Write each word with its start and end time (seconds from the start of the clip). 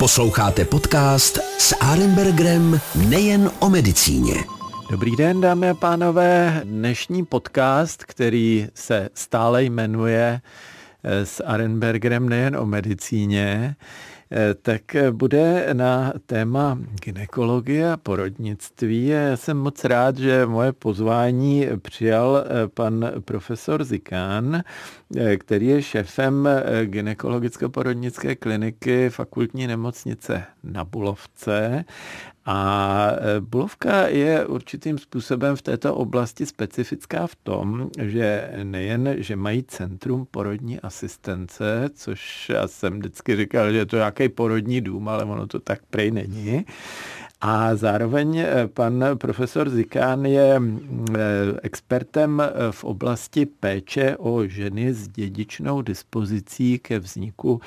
Posloucháte 0.00 0.64
podcast 0.64 1.38
s 1.58 1.76
Arenbergerem 1.80 2.80
nejen 3.08 3.50
o 3.58 3.70
medicíně. 3.70 4.34
Dobrý 4.90 5.16
den, 5.16 5.40
dámy 5.40 5.70
a 5.70 5.74
pánové. 5.74 6.62
Dnešní 6.64 7.24
podcast, 7.24 8.04
který 8.04 8.68
se 8.74 9.08
stále 9.14 9.64
jmenuje 9.64 10.40
eh, 11.04 11.26
s 11.26 11.44
Arenbergerem 11.44 12.28
nejen 12.28 12.56
o 12.56 12.66
medicíně, 12.66 13.76
tak 14.62 14.82
bude 15.10 15.68
na 15.72 16.12
téma 16.26 16.78
ginekologie 17.04 17.92
a 17.92 17.96
porodnictví. 17.96 19.06
Já 19.06 19.36
jsem 19.36 19.56
moc 19.56 19.84
rád, 19.84 20.18
že 20.18 20.46
moje 20.46 20.72
pozvání 20.72 21.66
přijal 21.82 22.44
eh, 22.44 22.68
pan 22.68 23.12
profesor 23.20 23.84
Zikán, 23.84 24.62
eh, 25.16 25.36
který 25.36 25.66
je 25.66 25.82
šéfem 25.82 26.48
gynekologicko-porodnické 26.84 28.36
kliniky 28.36 29.10
fakultní 29.10 29.66
nemocnice 29.66 30.44
na 30.64 30.84
Bulovce 30.84 31.84
a 32.50 33.12
e, 33.12 33.40
Bulovka 33.40 34.06
je 34.06 34.46
určitým 34.46 34.98
způsobem 34.98 35.56
v 35.56 35.62
této 35.62 35.94
oblasti 35.94 36.46
specifická 36.46 37.26
v 37.26 37.36
tom, 37.36 37.90
že 38.00 38.50
nejen, 38.62 39.14
že 39.18 39.36
mají 39.36 39.62
centrum 39.62 40.26
porodní 40.30 40.80
asistence, 40.80 41.90
což 41.94 42.48
já 42.48 42.68
jsem 42.68 42.98
vždycky 42.98 43.36
říkal, 43.36 43.72
že 43.72 43.78
je 43.78 43.86
to 43.86 43.96
nějaký 43.96 44.28
porodní 44.28 44.80
dům, 44.80 45.08
ale 45.08 45.24
ono 45.24 45.46
to 45.46 45.60
tak 45.60 45.80
prej 45.90 46.10
není, 46.10 46.64
a 47.40 47.76
zároveň 47.76 48.38
eh, 48.38 48.68
pan 48.68 49.04
profesor 49.14 49.70
Zikán 49.70 50.24
je 50.26 50.60
mm, 50.60 51.06
eh, 51.16 51.20
expertem 51.62 52.40
eh, 52.40 52.52
v 52.70 52.84
oblasti 52.84 53.46
péče 53.46 54.16
o 54.16 54.46
ženy 54.46 54.94
s 54.94 55.08
dědičnou 55.08 55.82
dispozicí 55.82 56.78
ke 56.78 56.98
vzniku 56.98 57.60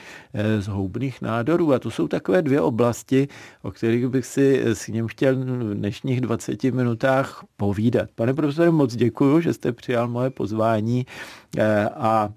zhoubných 0.60 1.22
nádorů. 1.22 1.74
A 1.74 1.80
to 1.80 1.92
jsou 1.92 2.08
takové 2.08 2.42
dvě 2.42 2.62
oblasti, 2.62 3.28
o 3.62 3.72
kterých 3.72 4.08
bych 4.08 4.26
si 4.26 4.62
s 4.66 4.88
ním 4.88 5.08
chtěl 5.08 5.36
v 5.36 5.74
dnešních 5.74 6.22
20 6.22 6.64
minutách 6.64 7.46
povídat. 7.58 8.10
Pane 8.16 8.34
profesore, 8.34 8.72
moc 8.72 8.96
děkuji, 8.96 9.42
že 9.42 9.54
jste 9.54 9.72
přijal 9.72 10.08
moje 10.08 10.30
pozvání 10.30 11.06
a 11.96 12.30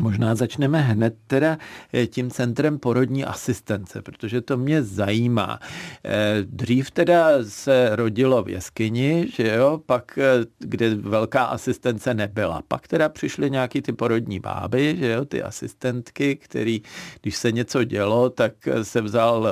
Možná 0.00 0.34
začneme 0.34 0.80
hned 0.80 1.14
teda 1.26 1.58
eh, 1.92 2.06
tím 2.06 2.30
centrem 2.30 2.78
porodní 2.78 3.24
asistence, 3.24 4.02
protože 4.02 4.40
to 4.40 4.56
mě 4.56 4.82
zajímá. 4.82 5.58
Eh, 6.04 6.36
dřív 6.42 6.90
teda 6.90 7.28
se 7.42 7.96
rodilo 7.96 8.42
v 8.42 8.48
jeskyni, 8.48 9.26
že 9.34 9.54
jo, 9.54 9.80
pak, 9.86 10.18
eh, 10.18 10.44
kde 10.58 10.94
velká 10.94 11.44
asistence 11.44 12.14
nebyla. 12.14 12.62
Pak 12.68 12.88
teda 12.88 13.08
přišly 13.08 13.50
nějaký 13.50 13.82
ty 13.82 13.92
porodní 13.92 14.40
báby, 14.40 14.96
že 14.98 15.12
jo, 15.12 15.24
ty 15.24 15.42
asistentky, 15.42 16.36
který, 16.36 16.82
když 17.22 17.36
se 17.36 17.52
něco 17.52 17.84
dělo, 17.84 18.30
tak 18.30 18.52
se 18.82 19.00
vzal 19.00 19.48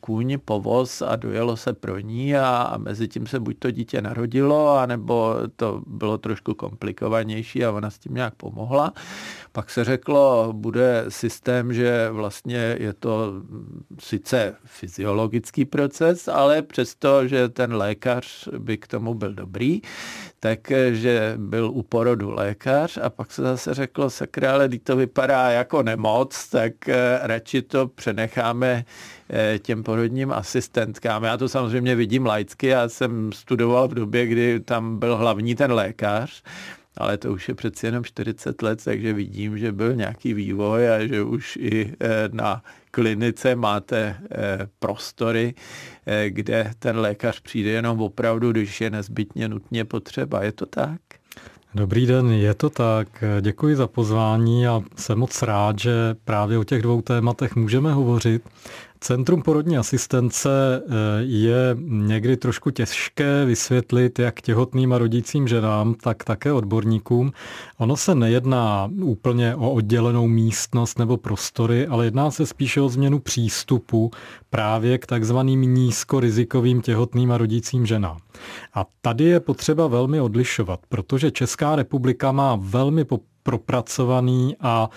kůň, 0.00 0.38
povoz 0.44 1.02
a 1.02 1.16
dojelo 1.16 1.56
se 1.56 1.72
pro 1.72 1.98
ní 1.98 2.36
a, 2.36 2.46
a 2.62 2.78
mezi 2.78 3.08
tím 3.08 3.26
se 3.26 3.40
buď 3.40 3.58
to 3.58 3.70
dítě 3.70 4.02
narodilo, 4.02 4.78
anebo 4.78 5.34
to 5.56 5.82
bylo 5.86 6.18
trošku 6.18 6.54
komplikovanější 6.54 7.64
a 7.64 7.72
ona 7.72 7.90
s 7.90 7.98
tím 7.98 8.14
nějak 8.14 8.34
pomohla. 8.34 8.92
Pak 9.52 9.70
se 9.76 9.84
řeklo, 9.84 10.52
bude 10.52 11.04
systém, 11.08 11.72
že 11.72 12.08
vlastně 12.10 12.76
je 12.78 12.92
to 12.92 13.32
sice 13.98 14.54
fyziologický 14.64 15.64
proces, 15.64 16.28
ale 16.28 16.62
přesto, 16.62 17.28
že 17.28 17.48
ten 17.48 17.74
lékař 17.74 18.48
by 18.58 18.76
k 18.76 18.86
tomu 18.86 19.14
byl 19.14 19.34
dobrý, 19.34 19.80
takže 20.40 21.34
byl 21.36 21.70
u 21.70 21.82
porodu 21.82 22.30
lékař 22.30 22.98
a 23.02 23.10
pak 23.10 23.32
se 23.32 23.42
zase 23.42 23.74
řeklo, 23.74 24.10
sakra, 24.10 24.52
ale 24.52 24.68
to 24.68 24.96
vypadá 24.96 25.50
jako 25.50 25.82
nemoc, 25.82 26.48
tak 26.48 26.88
eh, 26.88 27.18
radši 27.22 27.62
to 27.62 27.88
přenecháme 27.88 28.84
eh, 29.30 29.58
těm 29.58 29.82
porodním 29.82 30.32
asistentkám. 30.32 31.24
Já 31.24 31.36
to 31.36 31.48
samozřejmě 31.48 31.94
vidím 31.94 32.26
laicky, 32.26 32.66
já 32.66 32.88
jsem 32.88 33.32
studoval 33.32 33.88
v 33.88 33.94
době, 33.94 34.26
kdy 34.26 34.60
tam 34.60 34.98
byl 34.98 35.16
hlavní 35.16 35.54
ten 35.54 35.72
lékař, 35.72 36.42
ale 36.96 37.16
to 37.16 37.32
už 37.32 37.48
je 37.48 37.54
přeci 37.54 37.86
jenom 37.86 38.04
40 38.04 38.62
let, 38.62 38.84
takže 38.84 39.12
vidím, 39.12 39.58
že 39.58 39.72
byl 39.72 39.94
nějaký 39.94 40.34
vývoj 40.34 40.90
a 40.90 41.06
že 41.06 41.22
už 41.22 41.56
i 41.60 41.92
eh, 42.00 42.28
na 42.32 42.62
klinice 42.90 43.56
máte 43.56 44.16
eh, 44.30 44.68
prostory, 44.78 45.54
eh, 46.06 46.30
kde 46.30 46.70
ten 46.78 46.98
lékař 46.98 47.40
přijde 47.40 47.70
jenom 47.70 48.00
opravdu, 48.00 48.52
když 48.52 48.80
je 48.80 48.90
nezbytně 48.90 49.48
nutně 49.48 49.84
potřeba. 49.84 50.42
Je 50.42 50.52
to 50.52 50.66
tak? 50.66 51.00
Dobrý 51.74 52.06
den, 52.06 52.30
je 52.30 52.54
to 52.54 52.70
tak. 52.70 53.24
Děkuji 53.40 53.76
za 53.76 53.86
pozvání 53.86 54.66
a 54.66 54.80
jsem 54.96 55.18
moc 55.18 55.42
rád, 55.42 55.78
že 55.78 55.90
právě 56.24 56.58
o 56.58 56.64
těch 56.64 56.82
dvou 56.82 57.02
tématech 57.02 57.56
můžeme 57.56 57.92
hovořit. 57.92 58.42
Centrum 59.00 59.42
porodní 59.42 59.78
asistence 59.78 60.50
eh, 60.82 60.92
je 61.20 61.76
někdy 61.88 62.36
trošku 62.36 62.70
těžké 62.70 63.44
vysvětlit 63.44 64.18
jak 64.18 64.40
těhotným 64.40 64.92
a 64.92 64.98
rodícím 64.98 65.48
ženám, 65.48 65.94
tak 65.94 66.24
také 66.24 66.52
odborníkům. 66.52 67.32
Ono 67.78 67.96
se 67.96 68.14
nejedná 68.14 68.90
úplně 69.02 69.54
o 69.54 69.70
oddělenou 69.70 70.28
místnost 70.28 70.98
nebo 70.98 71.16
prostory, 71.16 71.86
ale 71.86 72.04
jedná 72.04 72.30
se 72.30 72.46
spíše 72.46 72.80
o 72.80 72.88
změnu 72.88 73.18
přístupu 73.18 74.10
právě 74.50 74.98
k 74.98 75.06
takzvaným 75.06 75.60
nízkorizikovým 75.60 76.80
těhotným 76.80 77.32
a 77.32 77.38
rodícím 77.38 77.86
ženám. 77.86 78.18
A 78.74 78.86
tady 79.00 79.24
je 79.24 79.40
potřeba 79.40 79.86
velmi 79.86 80.20
odlišovat, 80.20 80.80
protože 80.88 81.30
Česká 81.30 81.76
republika 81.76 82.32
má 82.32 82.58
velmi 82.60 83.04
propracovaný 83.42 84.56
a 84.60 84.90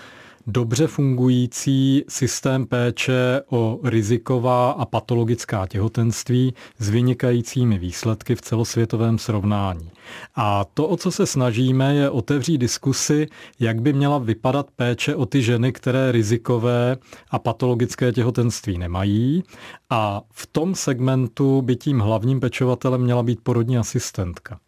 dobře 0.46 0.86
fungující 0.86 2.04
systém 2.08 2.66
péče 2.66 3.42
o 3.50 3.80
riziková 3.84 4.70
a 4.70 4.84
patologická 4.84 5.66
těhotenství 5.66 6.54
s 6.78 6.88
vynikajícími 6.88 7.78
výsledky 7.78 8.34
v 8.34 8.40
celosvětovém 8.40 9.18
srovnání. 9.18 9.90
A 10.34 10.64
to, 10.64 10.88
o 10.88 10.96
co 10.96 11.10
se 11.10 11.26
snažíme, 11.26 11.94
je 11.94 12.10
otevřít 12.10 12.58
diskusy, 12.58 13.26
jak 13.60 13.82
by 13.82 13.92
měla 13.92 14.18
vypadat 14.18 14.66
péče 14.76 15.14
o 15.14 15.26
ty 15.26 15.42
ženy, 15.42 15.72
které 15.72 16.12
rizikové 16.12 16.96
a 17.30 17.38
patologické 17.38 18.12
těhotenství 18.12 18.78
nemají. 18.78 19.42
A 19.90 20.22
v 20.30 20.46
tom 20.46 20.74
segmentu 20.74 21.62
by 21.62 21.76
tím 21.76 22.00
hlavním 22.00 22.40
pečovatelem 22.40 23.00
měla 23.00 23.22
být 23.22 23.40
porodní 23.42 23.78
asistentka. 23.78 24.58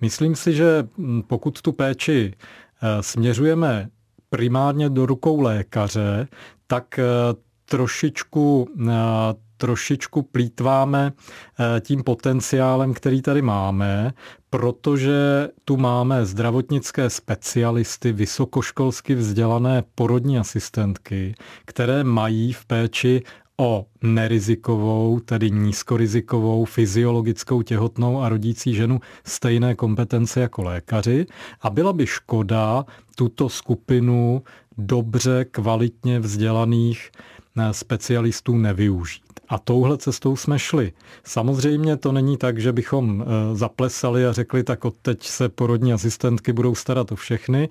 Myslím 0.00 0.36
si, 0.36 0.54
že 0.54 0.88
pokud 1.26 1.62
tu 1.62 1.72
péči 1.72 2.34
eh, 2.82 3.02
směřujeme 3.02 3.88
primárně 4.30 4.88
do 4.88 5.06
rukou 5.06 5.40
lékaře, 5.40 6.28
tak 6.66 6.98
eh, 6.98 7.04
trošičku 7.64 8.68
eh, 8.88 8.94
trošičku 9.58 10.22
plítváme 10.22 11.12
eh, 11.12 11.80
tím 11.80 12.02
potenciálem, 12.02 12.94
který 12.94 13.22
tady 13.22 13.42
máme, 13.42 14.12
protože 14.50 15.48
tu 15.64 15.76
máme 15.76 16.26
zdravotnické 16.26 17.10
specialisty, 17.10 18.12
vysokoškolsky 18.12 19.14
vzdělané 19.14 19.82
porodní 19.94 20.38
asistentky, 20.38 21.34
které 21.64 22.04
mají 22.04 22.52
v 22.52 22.64
péči 22.64 23.22
o 23.60 23.86
nerizikovou, 24.02 25.20
tedy 25.20 25.50
nízkorizikovou 25.50 26.64
fyziologickou 26.64 27.62
těhotnou 27.62 28.22
a 28.22 28.28
rodící 28.28 28.74
ženu 28.74 29.00
stejné 29.24 29.74
kompetence 29.74 30.40
jako 30.40 30.62
lékaři 30.62 31.26
a 31.60 31.70
byla 31.70 31.92
by 31.92 32.06
škoda 32.06 32.84
tuto 33.16 33.48
skupinu 33.48 34.42
dobře, 34.78 35.44
kvalitně 35.50 36.20
vzdělaných 36.20 37.10
eh, 37.58 37.72
specialistů 37.72 38.56
nevyužít. 38.56 39.27
A 39.48 39.58
touhle 39.58 39.98
cestou 39.98 40.36
jsme 40.36 40.58
šli. 40.58 40.92
Samozřejmě 41.24 41.96
to 41.96 42.12
není 42.12 42.36
tak, 42.36 42.58
že 42.58 42.72
bychom 42.72 43.22
eh, 43.22 43.56
zaplesali 43.56 44.26
a 44.26 44.32
řekli, 44.32 44.64
tak 44.64 44.84
od 44.84 44.94
teď 45.02 45.22
se 45.22 45.48
porodní 45.48 45.92
asistentky 45.92 46.52
budou 46.52 46.74
starat 46.74 47.12
o 47.12 47.16
všechny, 47.16 47.68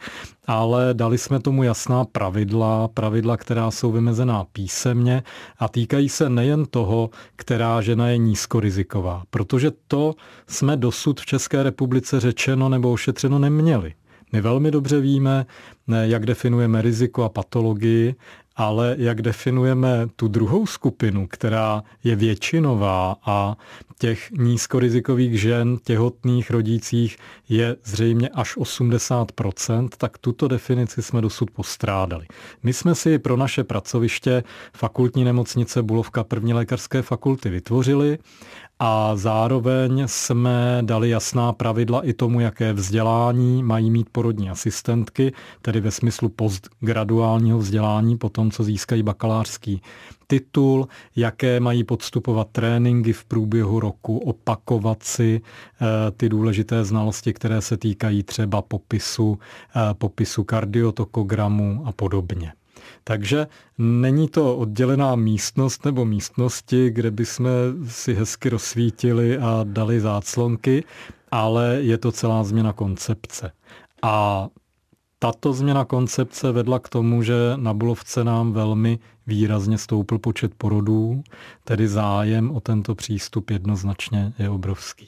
ale 0.48 0.94
dali 0.94 1.18
jsme 1.18 1.40
tomu 1.40 1.64
jasná 1.64 2.06
pravidla, 2.06 2.88
pravidla, 2.88 3.38
která 3.38 3.72
jsou 3.72 3.92
vymezená 3.92 4.44
písemně 4.44 5.24
a 5.60 5.68
týkají 5.68 6.10
se 6.10 6.30
nejen 6.30 6.66
toho, 6.66 7.10
která 7.36 7.82
žena 7.82 8.10
je 8.10 8.18
nízkoriziková, 8.18 9.24
protože 9.30 9.72
to 9.88 10.16
jsme 10.48 10.78
dosud 10.78 11.20
v 11.20 11.26
České 11.26 11.64
republice 11.64 12.20
řečeno 12.20 12.70
nebo 12.70 12.92
ošetřeno 12.92 13.40
neměli. 13.40 13.94
My 14.34 14.42
velmi 14.42 14.72
dobře 14.72 15.00
víme, 15.00 15.46
jak 15.88 16.26
definujeme 16.26 16.82
riziko 16.82 17.24
a 17.24 17.30
patologii, 17.30 18.16
ale 18.58 18.96
jak 19.00 19.22
definujeme 19.22 20.08
tu 20.16 20.28
druhou 20.28 20.66
skupinu, 20.66 21.28
která 21.28 21.84
je 22.04 22.16
většinová 22.16 23.16
a 23.26 23.58
těch 24.00 24.32
nízkorizikových 24.32 25.42
žen, 25.42 25.78
těhotných, 25.84 26.52
rodících 26.52 27.18
je 27.50 27.76
zřejmě 27.84 28.30
až 28.30 28.58
80%, 28.58 29.90
tak 29.98 30.18
tuto 30.18 30.48
definici 30.48 31.02
jsme 31.02 31.22
dosud 31.22 31.52
postrádali. 31.52 32.26
My 32.64 32.74
jsme 32.74 32.96
si 32.96 33.20
pro 33.20 33.38
naše 33.38 33.64
pracoviště 33.64 34.44
fakultní 34.74 35.24
nemocnice 35.24 35.84
Bulovka 35.84 36.24
první 36.24 36.54
lékařské 36.54 37.02
fakulty 37.02 37.50
vytvořili 37.50 38.18
a 38.80 39.16
zároveň 39.16 40.04
jsme 40.06 40.80
dali 40.82 41.10
jasná 41.10 41.54
pravidla 41.54 42.02
i 42.06 42.14
tomu, 42.14 42.40
jaké 42.40 42.74
vzdělání 42.74 43.64
mají 43.64 43.92
mít 43.92 44.10
porodní 44.12 44.50
asistentky, 44.50 45.34
tedy 45.62 45.82
ve 45.82 45.92
smyslu 45.92 46.30
postgraduálního 46.30 47.58
vzdělání 47.58 48.18
po 48.18 48.30
tom, 48.30 48.52
co 48.52 48.64
získají 48.64 49.04
bakalářský 49.04 49.82
titul, 50.28 50.88
jaké 51.16 51.60
mají 51.60 51.84
podstupovat 51.84 52.48
tréninky 52.52 53.14
v 53.14 53.26
průběhu 53.26 53.80
roku, 53.80 54.18
opakovat 54.18 55.04
si 55.04 55.42
eh, 55.42 56.12
ty 56.12 56.30
důležité 56.30 56.84
znalosti, 56.84 57.34
které 57.34 57.62
se 57.62 57.78
týkají 57.78 58.24
třeba 58.24 58.62
popisu, 58.62 59.40
eh, 59.76 59.94
popisu 59.94 60.44
kardiotokogramu 60.44 61.84
a 61.86 61.92
podobně. 61.92 62.54
Takže 63.04 63.48
není 63.78 64.30
to 64.30 64.58
oddělená 64.58 65.16
místnost 65.16 65.86
nebo 65.86 66.06
místnosti, 66.06 66.90
kde 66.90 67.12
bychom 67.12 67.48
si 67.88 68.14
hezky 68.14 68.50
rozsvítili 68.50 69.38
a 69.38 69.60
dali 69.64 70.00
záclonky, 70.00 70.84
ale 71.32 71.78
je 71.82 71.98
to 71.98 72.12
celá 72.12 72.44
změna 72.44 72.74
koncepce. 72.74 73.52
A 74.02 74.48
tato 75.20 75.54
změna 75.54 75.86
koncepce 75.86 76.52
vedla 76.52 76.80
k 76.80 76.90
tomu, 76.90 77.24
že 77.24 77.34
na 77.56 77.74
Bulovce 77.74 78.24
nám 78.24 78.54
velmi 78.54 79.00
výrazně 79.28 79.78
stoupl 79.78 80.18
počet 80.18 80.56
porodů, 80.58 81.24
tedy 81.64 81.88
zájem 81.88 82.52
o 82.52 82.60
tento 82.60 82.96
přístup 82.96 83.50
jednoznačně 83.50 84.34
je 84.40 84.50
obrovský. 84.50 85.08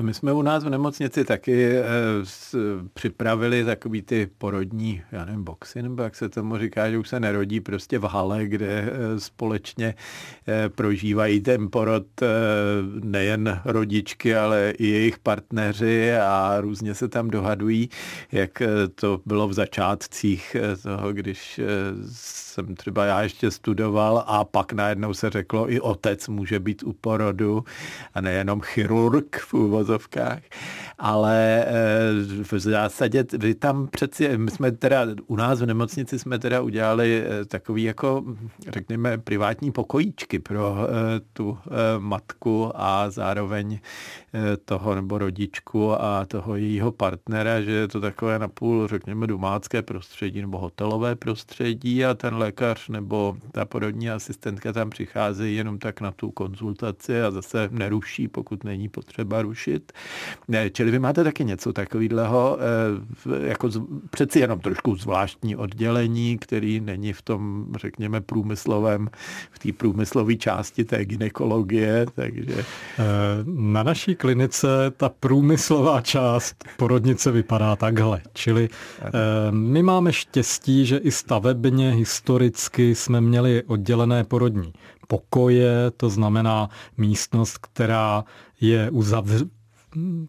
My 0.00 0.14
jsme 0.14 0.32
u 0.32 0.42
nás 0.42 0.64
v 0.64 0.70
nemocnici 0.70 1.24
taky 1.24 1.66
e, 1.66 1.84
s, 2.24 2.56
připravili 2.94 3.64
takový 3.64 4.02
ty 4.02 4.30
porodní, 4.38 5.02
já 5.12 5.24
nevím, 5.24 5.44
boxy, 5.44 5.82
nebo 5.82 6.02
jak 6.02 6.16
se 6.16 6.28
tomu 6.28 6.58
říká, 6.58 6.90
že 6.90 6.98
už 6.98 7.08
se 7.08 7.20
nerodí 7.20 7.60
prostě 7.60 7.98
v 7.98 8.04
hale, 8.04 8.46
kde 8.46 8.66
e, 8.66 9.20
společně 9.20 9.94
e, 10.48 10.68
prožívají 10.68 11.40
ten 11.40 11.70
porod 11.70 12.06
nejen 13.02 13.60
rodičky, 13.64 14.36
ale 14.36 14.72
i 14.78 14.86
jejich 14.86 15.18
partneři 15.18 16.16
a 16.16 16.60
různě 16.60 16.94
se 16.94 17.08
tam 17.08 17.30
dohadují, 17.30 17.88
jak 18.32 18.62
to 18.94 19.20
bylo 19.26 19.48
v 19.48 19.52
začátcích 19.52 20.56
toho, 20.82 21.12
když 21.12 21.60
jsem 22.54 22.74
třeba 22.74 23.04
já 23.04 23.22
ještě 23.22 23.50
studoval 23.50 24.24
a 24.26 24.44
pak 24.44 24.72
najednou 24.72 25.14
se 25.14 25.30
řeklo, 25.30 25.72
i 25.72 25.80
otec 25.80 26.28
může 26.28 26.60
být 26.60 26.82
u 26.82 26.92
porodu 26.92 27.64
a 28.14 28.20
nejenom 28.20 28.60
chirurg 28.60 29.36
v 29.36 29.54
úvozovkách, 29.84 30.40
ale 30.98 31.64
eh, 31.66 31.72
v 32.42 32.58
zásadě 32.58 33.24
vy 33.38 33.54
tam 33.54 33.86
přeci, 33.86 34.38
my 34.38 34.50
jsme 34.50 34.72
teda 34.72 35.06
u 35.26 35.36
nás 35.36 35.60
v 35.60 35.66
nemocnici 35.66 36.18
jsme 36.18 36.38
teda 36.38 36.60
udělali 36.60 37.24
eh, 37.24 37.44
takový 37.44 37.82
jako, 37.82 38.24
řekněme, 38.68 39.18
privátní 39.18 39.72
pokojíčky 39.72 40.38
pro 40.38 40.76
eh, 40.76 41.20
tu 41.32 41.58
matku 41.98 42.70
a 42.74 43.10
zároveň 43.10 43.78
toho 44.64 44.94
nebo 44.94 45.18
rodičku 45.18 46.02
a 46.02 46.24
toho 46.24 46.56
jejího 46.56 46.92
partnera, 46.92 47.60
že 47.60 47.70
je 47.70 47.88
to 47.88 48.00
takové 48.00 48.38
napůl, 48.38 48.88
řekněme, 48.88 49.26
domácké 49.26 49.82
prostředí 49.82 50.40
nebo 50.40 50.58
hotelové 50.58 51.16
prostředí 51.16 52.04
a 52.04 52.14
ten 52.14 52.34
lékař 52.34 52.88
nebo 52.88 53.36
ta 53.52 53.64
porodní 53.64 54.10
asistentka 54.10 54.72
tam 54.72 54.90
přicházejí 54.90 55.56
jenom 55.56 55.78
tak 55.78 56.00
na 56.00 56.10
tu 56.10 56.30
konzultaci 56.30 57.22
a 57.22 57.30
zase 57.30 57.68
neruší, 57.72 58.28
pokud 58.28 58.64
není 58.64 58.88
potřeba 58.88 59.42
rušit. 59.42 59.73
Čili 60.72 60.90
vy 60.90 60.98
máte 60.98 61.24
taky 61.24 61.44
něco 61.44 61.72
takového, 61.72 62.58
eh, 62.60 63.48
jako 63.48 63.70
přeci 64.10 64.38
jenom 64.38 64.60
trošku 64.60 64.96
zvláštní 64.96 65.56
oddělení, 65.56 66.38
který 66.38 66.80
není 66.80 67.12
v 67.12 67.22
tom, 67.22 67.66
řekněme, 67.76 68.20
průmyslovém, 68.20 69.08
v 69.50 69.58
té 69.58 69.72
průmyslové 69.72 70.34
části 70.34 70.84
té 70.84 71.04
ginekologie, 71.04 72.06
takže... 72.14 72.54
Eh, 72.58 73.04
na 73.44 73.82
naší 73.82 74.14
klinice 74.14 74.68
ta 74.96 75.08
průmyslová 75.08 76.00
část 76.00 76.64
porodnice 76.76 77.30
vypadá 77.30 77.76
takhle. 77.76 78.20
Čili 78.32 78.68
eh, 79.02 79.10
my 79.50 79.82
máme 79.82 80.12
štěstí, 80.12 80.86
že 80.86 80.96
i 80.96 81.10
stavebně, 81.10 81.90
historicky 81.90 82.94
jsme 82.94 83.20
měli 83.20 83.62
oddělené 83.62 84.24
porodní 84.24 84.72
pokoje, 85.08 85.90
to 85.96 86.10
znamená 86.10 86.68
místnost, 86.96 87.58
která 87.58 88.24
je 88.60 88.90
uzavř- 88.90 89.48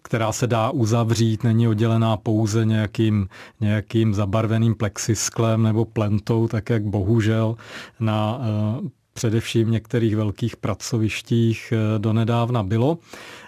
která 0.02 0.32
se 0.32 0.48
dá 0.48 0.70
uzavřít, 0.70 1.44
není 1.44 1.68
oddělená 1.68 2.18
pouze 2.18 2.66
nějakým, 2.66 3.28
nějakým 3.62 4.14
zabarveným 4.14 4.76
plexisklem 4.76 5.64
nebo 5.64 5.86
plentou, 5.86 6.48
tak 6.48 6.70
jak 6.70 6.84
bohužel 6.84 7.56
na 8.00 8.38
uh, 8.38 8.88
především 9.14 9.72
některých 9.72 10.16
velkých 10.16 10.58
pracovištích 10.58 11.74
uh, 11.74 12.00
donedávna 12.00 12.64
bylo. 12.64 12.98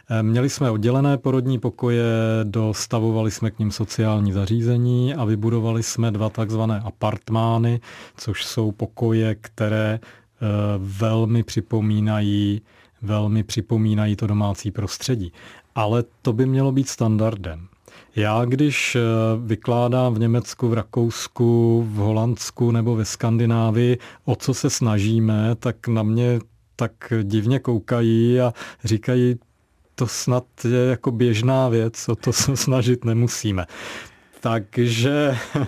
Eh, 0.09 0.23
měli 0.23 0.49
jsme 0.49 0.71
oddělené 0.71 1.17
porodní 1.17 1.59
pokoje, 1.59 2.05
dostavovali 2.43 3.31
jsme 3.31 3.51
k 3.51 3.59
ním 3.59 3.71
sociální 3.71 4.31
zařízení 4.31 5.15
a 5.15 5.25
vybudovali 5.25 5.83
jsme 5.83 6.11
dva 6.11 6.29
takzvané 6.29 6.79
apartmány, 6.79 7.79
což 8.17 8.45
jsou 8.45 8.71
pokoje, 8.71 9.35
které 9.35 9.99
velmi 10.77 11.43
připomínají 11.43 12.61
velmi 13.01 13.43
připomínají 13.43 14.15
to 14.15 14.27
domácí 14.27 14.71
prostředí 14.71 15.31
ale 15.77 16.03
to 16.21 16.33
by 16.33 16.45
mělo 16.45 16.71
být 16.71 16.89
standardem. 16.89 17.67
Já, 18.15 18.45
když 18.45 18.95
eh, 18.95 19.01
vykládám 19.45 20.13
v 20.13 20.19
Německu, 20.19 20.67
v 20.67 20.73
Rakousku, 20.73 21.83
v 21.89 21.95
Holandsku 21.95 22.71
nebo 22.71 22.95
ve 22.95 23.05
Skandinávii, 23.05 23.97
o 24.25 24.35
co 24.35 24.53
se 24.53 24.69
snažíme, 24.69 25.55
tak 25.55 25.87
na 25.87 26.03
mě 26.03 26.39
tak 26.75 26.91
divně 27.23 27.59
koukají 27.59 28.39
a 28.39 28.53
říkají, 28.83 29.35
to 29.95 30.07
snad 30.07 30.43
je 30.69 30.89
jako 30.89 31.11
běžná 31.11 31.69
věc, 31.69 32.09
o 32.09 32.15
to 32.15 32.33
se 32.33 32.57
snažit 32.57 33.05
nemusíme. 33.05 33.65
Takže 34.39 35.37
eh, 35.55 35.67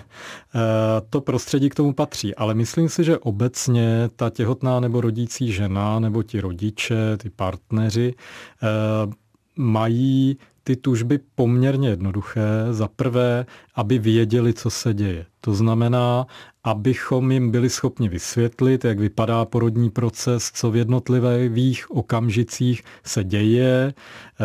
to 1.10 1.20
prostředí 1.20 1.68
k 1.70 1.74
tomu 1.74 1.92
patří. 1.92 2.34
Ale 2.34 2.54
myslím 2.54 2.88
si, 2.88 3.04
že 3.04 3.18
obecně 3.18 4.08
ta 4.16 4.30
těhotná 4.30 4.80
nebo 4.80 5.00
rodící 5.00 5.52
žena, 5.52 5.98
nebo 6.00 6.22
ti 6.22 6.40
rodiče, 6.40 7.16
ty 7.16 7.30
partneři, 7.30 8.14
eh, 8.62 9.19
mají 9.60 10.36
ty 10.64 10.76
tužby 10.76 11.18
poměrně 11.34 11.88
jednoduché. 11.88 12.66
Za 12.70 12.88
prvé, 12.88 13.46
aby 13.74 13.98
věděli, 13.98 14.52
co 14.54 14.70
se 14.70 14.94
děje. 14.94 15.26
To 15.40 15.54
znamená, 15.54 16.26
abychom 16.64 17.32
jim 17.32 17.50
byli 17.50 17.70
schopni 17.70 18.08
vysvětlit, 18.08 18.84
jak 18.84 18.98
vypadá 18.98 19.44
porodní 19.44 19.90
proces, 19.90 20.50
co 20.54 20.70
v 20.70 20.76
jednotlivých 20.76 21.90
okamžicích 21.90 22.82
se 23.04 23.24
děje, 23.24 23.94
eh, 23.94 24.44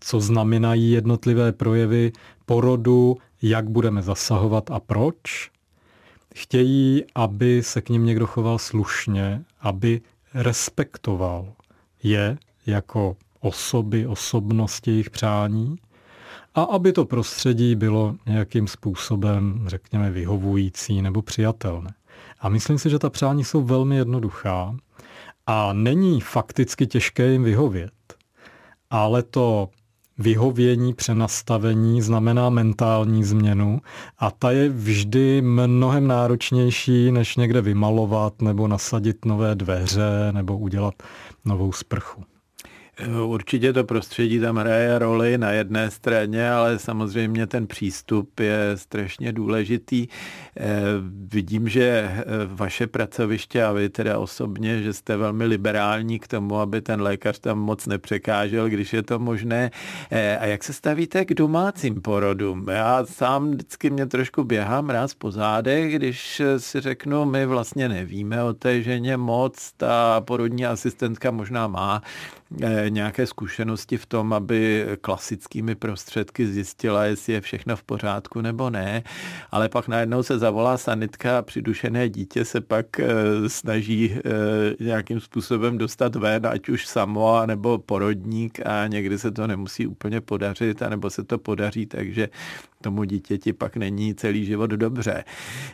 co 0.00 0.20
znamenají 0.20 0.90
jednotlivé 0.90 1.52
projevy 1.52 2.12
porodu, 2.46 3.16
jak 3.42 3.70
budeme 3.70 4.02
zasahovat 4.02 4.70
a 4.70 4.80
proč. 4.80 5.50
Chtějí, 6.34 7.04
aby 7.14 7.62
se 7.62 7.80
k 7.80 7.88
ním 7.88 8.06
někdo 8.06 8.26
choval 8.26 8.58
slušně, 8.58 9.44
aby 9.60 10.00
respektoval 10.34 11.52
je 12.02 12.38
jako 12.66 13.16
osoby, 13.40 14.06
osobnosti, 14.06 14.90
jejich 14.90 15.10
přání 15.10 15.76
a 16.54 16.62
aby 16.62 16.92
to 16.92 17.04
prostředí 17.04 17.74
bylo 17.74 18.14
nějakým 18.26 18.66
způsobem, 18.66 19.64
řekněme, 19.66 20.10
vyhovující 20.10 21.02
nebo 21.02 21.22
přijatelné. 21.22 21.94
A 22.40 22.48
myslím 22.48 22.78
si, 22.78 22.90
že 22.90 22.98
ta 22.98 23.10
přání 23.10 23.44
jsou 23.44 23.62
velmi 23.62 23.96
jednoduchá 23.96 24.76
a 25.46 25.72
není 25.72 26.20
fakticky 26.20 26.86
těžké 26.86 27.26
jim 27.26 27.44
vyhovět. 27.44 27.92
Ale 28.90 29.22
to 29.22 29.68
vyhovění, 30.18 30.94
přenastavení 30.94 32.02
znamená 32.02 32.50
mentální 32.50 33.24
změnu 33.24 33.80
a 34.18 34.30
ta 34.30 34.50
je 34.50 34.68
vždy 34.68 35.42
mnohem 35.42 36.06
náročnější, 36.06 37.12
než 37.12 37.36
někde 37.36 37.60
vymalovat 37.60 38.42
nebo 38.42 38.68
nasadit 38.68 39.24
nové 39.24 39.54
dveře 39.54 40.32
nebo 40.32 40.58
udělat 40.58 40.94
novou 41.44 41.72
sprchu. 41.72 42.24
Určitě 43.24 43.72
to 43.72 43.84
prostředí 43.84 44.40
tam 44.40 44.56
hraje 44.56 44.98
roli 44.98 45.38
na 45.38 45.50
jedné 45.50 45.90
straně, 45.90 46.50
ale 46.50 46.78
samozřejmě 46.78 47.46
ten 47.46 47.66
přístup 47.66 48.40
je 48.40 48.72
strašně 48.74 49.32
důležitý. 49.32 50.06
Eh, 50.56 50.64
vidím, 51.28 51.68
že 51.68 51.82
eh, 51.82 52.24
vaše 52.46 52.86
pracoviště 52.86 53.64
a 53.64 53.72
vy 53.72 53.88
teda 53.88 54.18
osobně, 54.18 54.82
že 54.82 54.92
jste 54.92 55.16
velmi 55.16 55.44
liberální 55.44 56.18
k 56.18 56.28
tomu, 56.28 56.58
aby 56.58 56.80
ten 56.80 57.02
lékař 57.02 57.38
tam 57.38 57.58
moc 57.58 57.86
nepřekážel, 57.86 58.68
když 58.68 58.92
je 58.92 59.02
to 59.02 59.18
možné. 59.18 59.70
Eh, 60.10 60.38
a 60.38 60.46
jak 60.46 60.64
se 60.64 60.72
stavíte 60.72 61.24
k 61.24 61.34
domácím 61.34 62.02
porodům? 62.02 62.66
Já 62.68 63.06
sám 63.06 63.50
vždycky 63.50 63.90
mě 63.90 64.06
trošku 64.06 64.44
běhám 64.44 64.90
ráz 64.90 65.14
po 65.14 65.30
zádech, 65.30 65.94
když 65.94 66.42
si 66.58 66.80
řeknu, 66.80 67.24
my 67.24 67.46
vlastně 67.46 67.88
nevíme 67.88 68.42
o 68.42 68.52
té 68.52 68.82
ženě 68.82 69.16
moc, 69.16 69.72
ta 69.76 70.20
porodní 70.20 70.66
asistentka 70.66 71.30
možná 71.30 71.66
má 71.66 72.02
nějaké 72.88 73.26
zkušenosti 73.26 73.96
v 73.96 74.06
tom, 74.06 74.32
aby 74.32 74.86
klasickými 75.00 75.74
prostředky 75.74 76.46
zjistila, 76.46 77.04
jestli 77.04 77.32
je 77.32 77.40
všechno 77.40 77.76
v 77.76 77.82
pořádku 77.82 78.40
nebo 78.40 78.70
ne, 78.70 79.02
ale 79.50 79.68
pak 79.68 79.88
najednou 79.88 80.22
se 80.22 80.38
zavolá 80.38 80.78
sanitka 80.78 81.38
a 81.38 81.42
přidušené 81.42 82.08
dítě 82.08 82.44
se 82.44 82.60
pak 82.60 82.86
snaží 83.46 84.14
nějakým 84.80 85.20
způsobem 85.20 85.78
dostat 85.78 86.16
ven, 86.16 86.46
ať 86.46 86.68
už 86.68 86.86
samo, 86.86 87.46
nebo 87.46 87.78
porodník 87.78 88.66
a 88.66 88.86
někdy 88.86 89.18
se 89.18 89.30
to 89.30 89.46
nemusí 89.46 89.86
úplně 89.86 90.20
podařit, 90.20 90.82
anebo 90.82 91.10
se 91.10 91.24
to 91.24 91.38
podaří, 91.38 91.86
takže 91.86 92.28
tomu 92.86 93.04
dítěti 93.04 93.52
pak 93.52 93.76
není 93.76 94.14
celý 94.14 94.44
život 94.44 94.70
dobře. 94.70 95.24